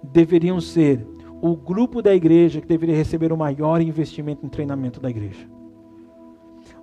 [0.01, 1.05] deveriam ser
[1.41, 5.45] o grupo da igreja que deveria receber o maior investimento em treinamento da igreja.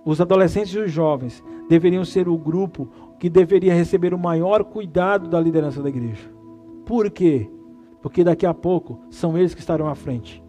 [0.04, 5.28] Os adolescentes e os jovens deveriam ser o grupo que deveria receber o maior cuidado
[5.28, 6.30] da liderança da igreja.
[6.84, 7.50] Por quê?
[8.02, 10.44] Porque daqui a pouco são eles que estarão à frente.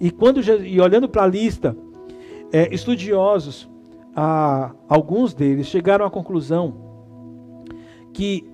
[0.00, 1.76] E, quando, e olhando para a lista,
[2.50, 3.68] é, estudiosos,
[4.16, 6.85] ah, alguns deles chegaram à conclusão
[8.16, 8.48] que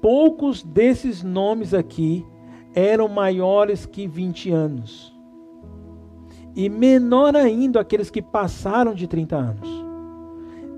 [0.00, 2.24] poucos desses nomes aqui
[2.74, 5.16] eram maiores que 20 anos.
[6.54, 9.86] E menor ainda aqueles que passaram de 30 anos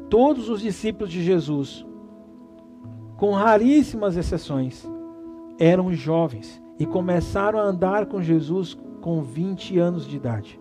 [0.08, 1.84] todos os discípulos de Jesus,
[3.16, 4.88] com raríssimas exceções,
[5.58, 10.60] eram jovens e começaram a andar com Jesus com 20 anos de idade,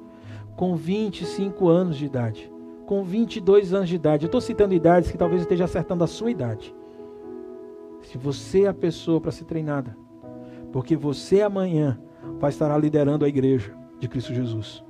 [0.56, 2.52] com 25 anos de idade,
[2.86, 4.26] com 22 anos de idade.
[4.26, 6.74] Eu estou citando idades que talvez esteja acertando a sua idade.
[8.08, 9.98] Se você é a pessoa para ser treinada,
[10.72, 12.00] porque você amanhã
[12.40, 14.82] vai estar liderando a igreja de Cristo Jesus.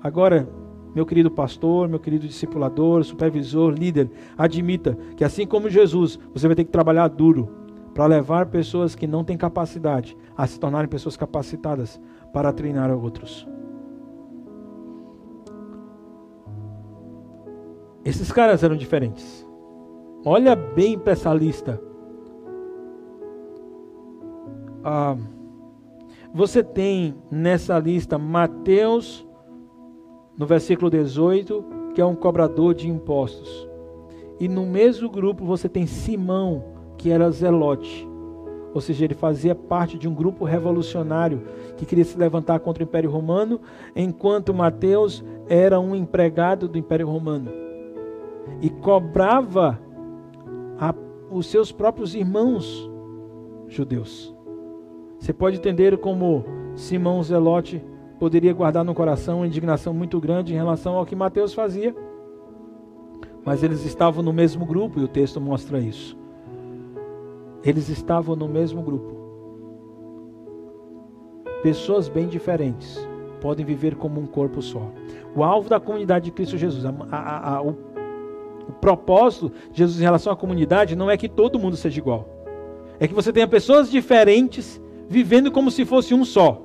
[0.00, 0.48] Agora,
[0.94, 4.08] meu querido pastor, meu querido discipulador, supervisor, líder,
[4.38, 7.48] admita que assim como Jesus, você vai ter que trabalhar duro
[7.92, 12.00] para levar pessoas que não têm capacidade a se tornarem pessoas capacitadas
[12.32, 13.44] para treinar outros.
[18.04, 19.44] Esses caras eram diferentes.
[20.24, 21.89] Olha bem para essa lista.
[24.84, 25.16] Ah,
[26.32, 29.26] você tem nessa lista Mateus
[30.38, 31.64] no versículo 18,
[31.94, 33.68] que é um cobrador de impostos.
[34.38, 36.64] E no mesmo grupo você tem Simão,
[36.96, 38.08] que era zelote.
[38.72, 41.42] Ou seja, ele fazia parte de um grupo revolucionário
[41.76, 43.60] que queria se levantar contra o Império Romano,
[43.94, 47.50] enquanto Mateus era um empregado do Império Romano.
[48.62, 49.78] E cobrava
[50.78, 50.94] a,
[51.30, 52.88] os seus próprios irmãos
[53.68, 54.29] judeus.
[55.20, 56.44] Você pode entender como
[56.74, 57.84] Simão Zelote
[58.18, 61.94] poderia guardar no coração uma indignação muito grande em relação ao que Mateus fazia.
[63.44, 66.16] Mas eles estavam no mesmo grupo e o texto mostra isso.
[67.62, 69.14] Eles estavam no mesmo grupo.
[71.62, 73.06] Pessoas bem diferentes
[73.42, 74.90] podem viver como um corpo só.
[75.36, 77.76] O alvo da comunidade de Cristo Jesus, a, a, a, o,
[78.68, 82.26] o propósito de Jesus em relação à comunidade não é que todo mundo seja igual.
[82.98, 86.62] É que você tenha pessoas diferentes vivendo como se fosse um só.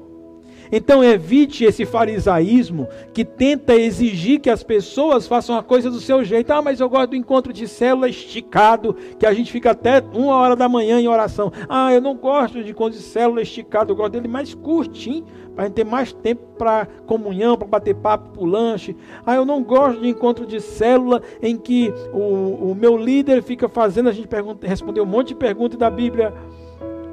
[0.71, 6.23] Então evite esse farisaísmo que tenta exigir que as pessoas façam a coisa do seu
[6.23, 6.51] jeito.
[6.51, 10.35] Ah, mas eu gosto do encontro de célula esticado, que a gente fica até uma
[10.35, 11.51] hora da manhã em oração.
[11.67, 15.65] Ah, eu não gosto de encontro de célula esticado, eu gosto dele mais curtinho, para
[15.65, 18.95] a gente ter mais tempo para comunhão, para bater papo para o lanche.
[19.25, 23.69] Ah, eu não gosto de encontro de célula em que o, o meu líder fica
[23.69, 24.27] fazendo a gente
[24.61, 26.33] responder um monte de perguntas da Bíblia.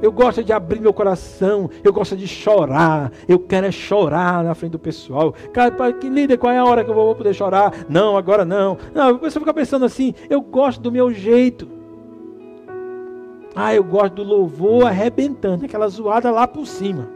[0.02, 4.52] Eu gosto de abrir meu coração, eu gosto de chorar, eu quero é chorar na
[4.52, 5.32] frente do pessoal.
[5.52, 7.86] Cara, que líder, qual é a hora que eu vou poder chorar?
[7.88, 8.76] Não, agora não.
[8.92, 11.68] Não, a pessoa fica pensando assim, eu gosto do meu jeito.
[13.54, 17.08] Ah, eu gosto do louvor arrebentando, aquela zoada lá por cima.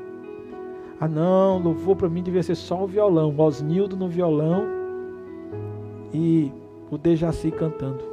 [1.01, 4.65] Ah, não, louvor para mim devia ser só o violão, o Osnildo no violão
[6.15, 6.53] e
[6.89, 8.05] o Dejaci cantando.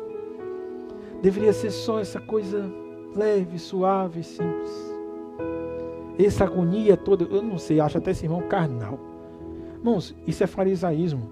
[1.21, 2.82] Deveria ser só essa coisa
[3.16, 4.93] leve, suave, simples.
[6.18, 8.99] Essa agonia toda, eu não sei, acho até esse irmão carnal.
[9.78, 11.30] Irmãos, isso é farisaísmo.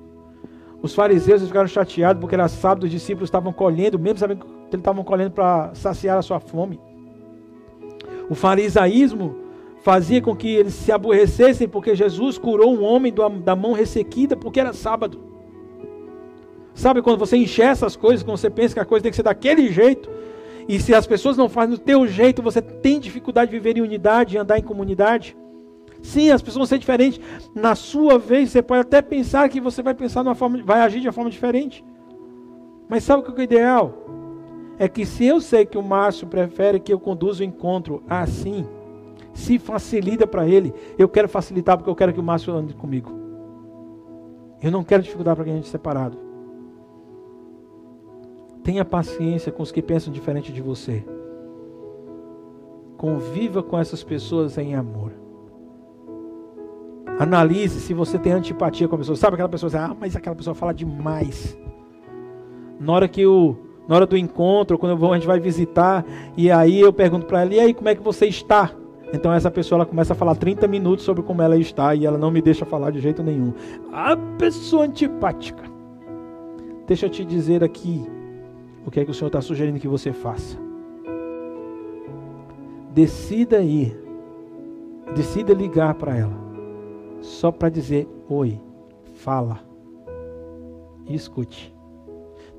[0.81, 4.73] Os fariseus ficaram chateados porque era sábado, os discípulos estavam colhendo, mesmo sabendo que eles
[4.73, 6.79] estavam colhendo para saciar a sua fome.
[8.29, 9.35] O farisaísmo
[9.83, 13.13] fazia com que eles se aborrecessem porque Jesus curou um homem
[13.43, 15.19] da mão ressequida porque era sábado.
[16.73, 19.23] Sabe quando você enxerga as coisas, quando você pensa que a coisa tem que ser
[19.23, 20.09] daquele jeito,
[20.71, 23.81] e se as pessoas não fazem do teu jeito, você tem dificuldade de viver em
[23.81, 25.35] unidade, de andar em comunidade?
[26.01, 27.19] Sim, as pessoas vão ser diferentes.
[27.53, 30.79] Na sua vez, você pode até pensar que você vai pensar de uma forma, vai
[30.79, 31.83] agir de uma forma diferente.
[32.87, 33.93] Mas sabe o que é o ideal?
[34.79, 38.65] É que se eu sei que o Márcio prefere que eu conduza o encontro assim,
[39.33, 43.11] se facilita para ele, eu quero facilitar porque eu quero que o Márcio ande comigo.
[44.63, 46.30] Eu não quero dificuldade para que a gente separado.
[48.63, 51.03] Tenha paciência com os que pensam diferente de você.
[52.97, 55.11] Conviva com essas pessoas em amor.
[57.17, 59.15] Analise se você tem antipatia com a pessoa.
[59.15, 61.57] Sabe aquela pessoa que ah, mas aquela pessoa fala demais.
[62.79, 63.55] Na hora que o
[63.87, 66.05] na hora do encontro, quando vou, a gente vai visitar,
[66.37, 68.71] e aí eu pergunto para ela, e aí, como é que você está?
[69.13, 72.17] Então essa pessoa ela começa a falar 30 minutos sobre como ela está e ela
[72.17, 73.53] não me deixa falar de jeito nenhum.
[73.91, 75.63] A pessoa antipática.
[76.87, 78.07] Deixa eu te dizer aqui
[78.85, 80.57] o que é que o Senhor está sugerindo que você faça.
[82.93, 83.95] Decida ir,
[85.15, 86.37] decida ligar para ela,
[87.21, 88.59] só para dizer oi,
[89.15, 89.59] fala
[91.07, 91.73] e escute.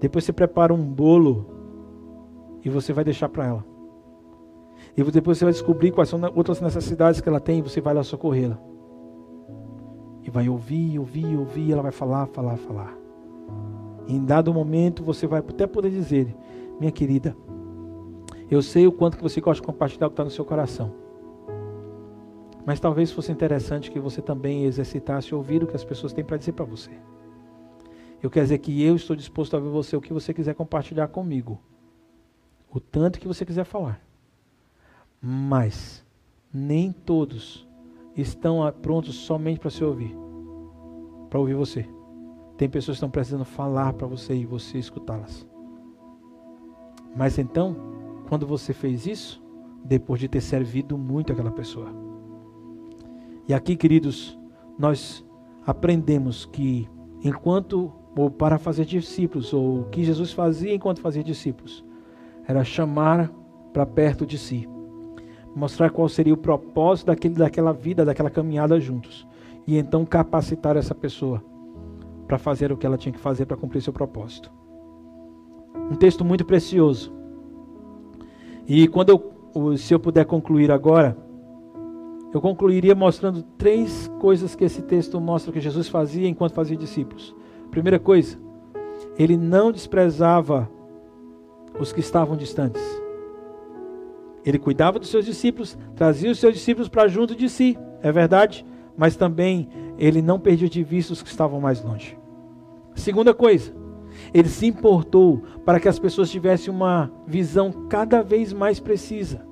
[0.01, 1.47] Depois você prepara um bolo
[2.65, 3.73] e você vai deixar para ela.
[4.97, 7.95] E depois você vai descobrir quais são outras necessidades que ela tem e você vai
[7.95, 8.59] lá socorrê-la.
[10.23, 13.02] E vai ouvir, ouvir, ouvir, ela vai falar, falar, falar.
[14.07, 16.35] Em dado momento você vai até poder dizer,
[16.79, 17.37] minha querida,
[18.51, 20.93] eu sei o quanto que você gosta de compartilhar o que está no seu coração.
[22.65, 26.37] Mas talvez fosse interessante que você também exercitasse ouvir o que as pessoas têm para
[26.37, 26.91] dizer para você.
[28.23, 31.09] Eu quero dizer que eu estou disposto a ouvir você o que você quiser compartilhar
[31.09, 31.61] comigo.
[32.73, 34.01] O tanto que você quiser falar.
[35.21, 36.05] Mas
[36.53, 37.67] nem todos
[38.17, 40.15] estão prontos somente para se ouvir.
[41.29, 41.89] Para ouvir você.
[42.63, 45.45] Tem pessoas que estão precisando falar para você e você escutá-las.
[47.13, 47.77] Mas então,
[48.29, 49.43] quando você fez isso,
[49.85, 51.89] depois de ter servido muito aquela pessoa.
[53.49, 54.39] E aqui, queridos,
[54.79, 55.25] nós
[55.67, 56.89] aprendemos que
[57.25, 61.85] enquanto ou para fazer discípulos, ou o que Jesus fazia enquanto fazia discípulos,
[62.47, 63.29] era chamar
[63.73, 64.69] para perto de si,
[65.53, 69.27] mostrar qual seria o propósito daquele, daquela vida, daquela caminhada juntos,
[69.67, 71.43] e então capacitar essa pessoa
[72.27, 74.51] para fazer o que ela tinha que fazer para cumprir seu propósito.
[75.91, 77.13] Um texto muito precioso.
[78.67, 81.17] E quando eu, se eu puder concluir agora,
[82.33, 87.35] eu concluiria mostrando três coisas que esse texto mostra que Jesus fazia enquanto fazia discípulos.
[87.71, 88.39] Primeira coisa,
[89.19, 90.71] ele não desprezava
[91.79, 92.83] os que estavam distantes.
[94.45, 98.65] Ele cuidava dos seus discípulos, trazia os seus discípulos para junto de si, é verdade,
[98.97, 99.69] mas também
[99.99, 102.19] ele não perdia de vista os que estavam mais longe.
[102.95, 103.73] Segunda coisa,
[104.33, 109.47] ele se importou para que as pessoas tivessem uma visão cada vez mais precisa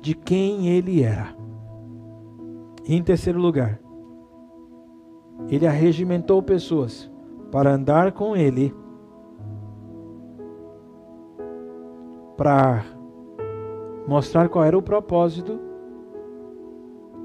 [0.00, 1.34] de quem ele era.
[2.86, 3.80] E em terceiro lugar,
[5.48, 7.10] ele arregimentou pessoas
[7.50, 8.74] para andar com ele,
[12.36, 12.84] para
[14.06, 15.65] mostrar qual era o propósito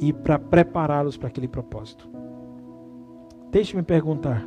[0.01, 2.09] e para prepará-los para aquele propósito.
[3.51, 4.45] Deixe-me perguntar: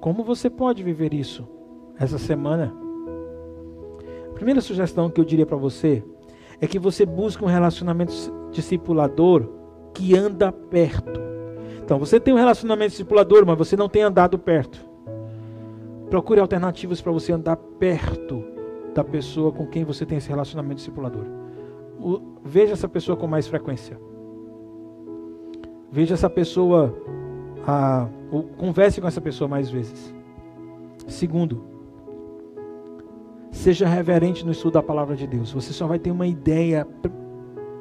[0.00, 1.46] como você pode viver isso
[1.98, 2.72] essa semana?
[4.30, 6.02] A primeira sugestão que eu diria para você
[6.60, 8.12] é que você busque um relacionamento
[8.52, 9.48] discipulador
[9.92, 11.20] que anda perto.
[11.82, 14.84] Então, você tem um relacionamento discipulador, mas você não tem andado perto.
[16.08, 18.42] Procure alternativas para você andar perto
[18.94, 21.24] da pessoa com quem você tem esse relacionamento discipulador.
[22.42, 23.98] Veja essa pessoa com mais frequência.
[25.94, 26.92] Veja essa pessoa
[27.64, 28.08] a,
[28.58, 30.12] converse com essa pessoa mais vezes.
[31.06, 31.62] Segundo,
[33.52, 35.52] seja reverente no estudo da palavra de Deus.
[35.52, 36.84] Você só vai ter uma ideia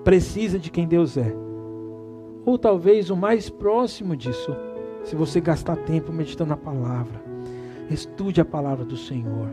[0.04, 1.36] precisa de quem Deus é.
[2.46, 4.56] Ou talvez o mais próximo disso,
[5.04, 7.20] se você gastar tempo meditando na palavra.
[7.90, 9.50] Estude a palavra do Senhor.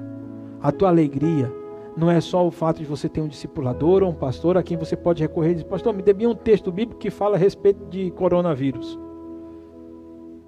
[0.61, 1.51] A tua alegria
[1.97, 4.77] não é só o fato de você ter um discipulador ou um pastor a quem
[4.77, 7.85] você pode recorrer e dizer, pastor, me dê um texto bíblico que fala a respeito
[7.87, 8.99] de coronavírus.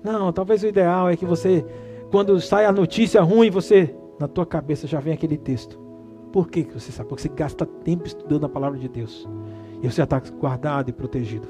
[0.02, 1.64] Não, talvez o ideal é que você,
[2.10, 5.78] quando sai a notícia ruim, você, na tua cabeça já vem aquele texto.
[6.32, 7.08] Por que você sabe?
[7.08, 9.28] Porque você gasta tempo estudando a palavra de Deus.
[9.82, 11.46] E você já está guardado e protegido.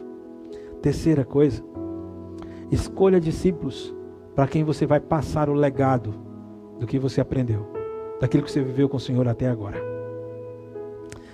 [0.82, 1.62] Terceira coisa,
[2.70, 3.94] escolha discípulos
[4.34, 6.14] para quem você vai passar o legado
[6.80, 7.66] do que você aprendeu,
[8.22, 9.82] daquilo que você viveu com o Senhor até agora.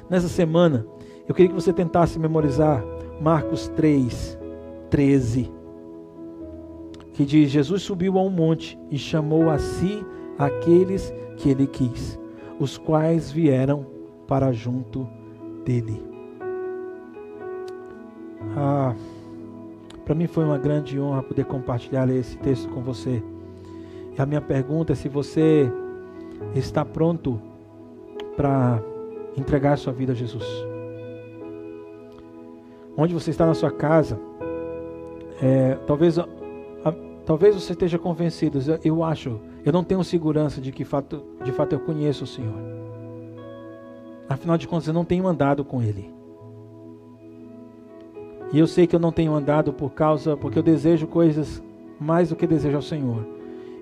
[0.08, 0.86] Nessa semana,
[1.28, 2.82] eu queria que você tentasse memorizar
[3.20, 4.38] Marcos 3,
[4.88, 5.52] 13,
[7.12, 10.02] que diz: Jesus subiu a um monte e chamou a si
[10.38, 12.18] aqueles que ele quis,
[12.58, 13.84] os quais vieram
[14.26, 15.06] para junto
[15.66, 16.02] dele.
[18.56, 18.94] Ah,
[20.06, 23.22] para mim foi uma grande honra poder compartilhar esse texto com você.
[24.16, 25.70] E a minha pergunta é se você
[26.54, 27.40] está pronto
[28.36, 28.82] para
[29.36, 30.44] entregar sua vida a Jesus.
[32.96, 34.18] Onde você está na sua casa,
[35.40, 36.26] é, talvez, a,
[37.24, 38.58] talvez você esteja convencido.
[38.84, 42.58] Eu acho, eu não tenho segurança de que fato, de fato eu conheço o Senhor.
[44.28, 46.12] Afinal de contas, eu não tenho andado com Ele.
[48.52, 51.62] E eu sei que eu não tenho andado por causa, porque eu desejo coisas
[52.00, 53.37] mais do que desejo ao Senhor.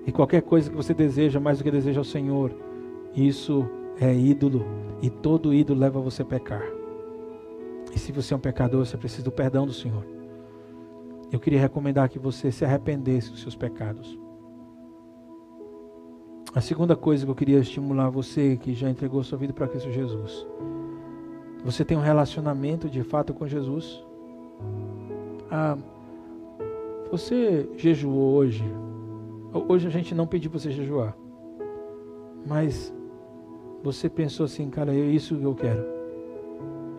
[0.07, 2.55] E qualquer coisa que você deseja mais do que deseja ao Senhor,
[3.13, 4.65] isso é ídolo.
[5.01, 6.63] E todo ídolo leva você a pecar.
[7.93, 10.05] E se você é um pecador, você precisa do perdão do Senhor.
[11.29, 14.17] Eu queria recomendar que você se arrependesse dos seus pecados.
[16.55, 19.91] A segunda coisa que eu queria estimular você que já entregou sua vida para Cristo
[19.91, 20.47] Jesus.
[21.65, 24.01] Você tem um relacionamento de fato com Jesus?
[25.51, 25.77] Ah,
[27.11, 28.63] você jejuou hoje?
[29.53, 31.15] Hoje a gente não pediu para você jejuar.
[32.45, 32.93] Mas
[33.83, 35.83] você pensou assim, cara, é isso que eu quero.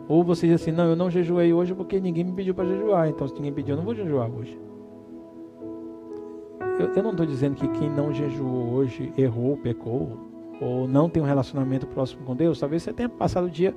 [0.09, 3.09] Ou você diz assim, não, eu não jejuei hoje porque ninguém me pediu para jejuar.
[3.09, 4.59] Então se ninguém pediu, eu não vou jejuar hoje.
[6.79, 10.17] Eu, eu não estou dizendo que quem não jejuou hoje errou, pecou,
[10.61, 12.59] ou não tem um relacionamento próximo com Deus.
[12.59, 13.75] Talvez você tenha passado o dia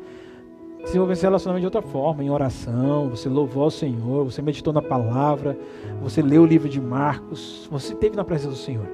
[0.84, 4.82] desenvolvendo esse relacionamento de outra forma, em oração, você louvou o Senhor, você meditou na
[4.82, 5.58] palavra,
[6.02, 8.88] você leu o livro de Marcos, você esteve na presença do Senhor.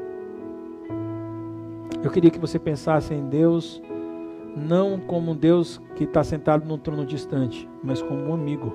[2.04, 3.82] Eu queria que você pensasse em Deus
[4.56, 8.74] não como um Deus que está sentado num trono distante, mas como um amigo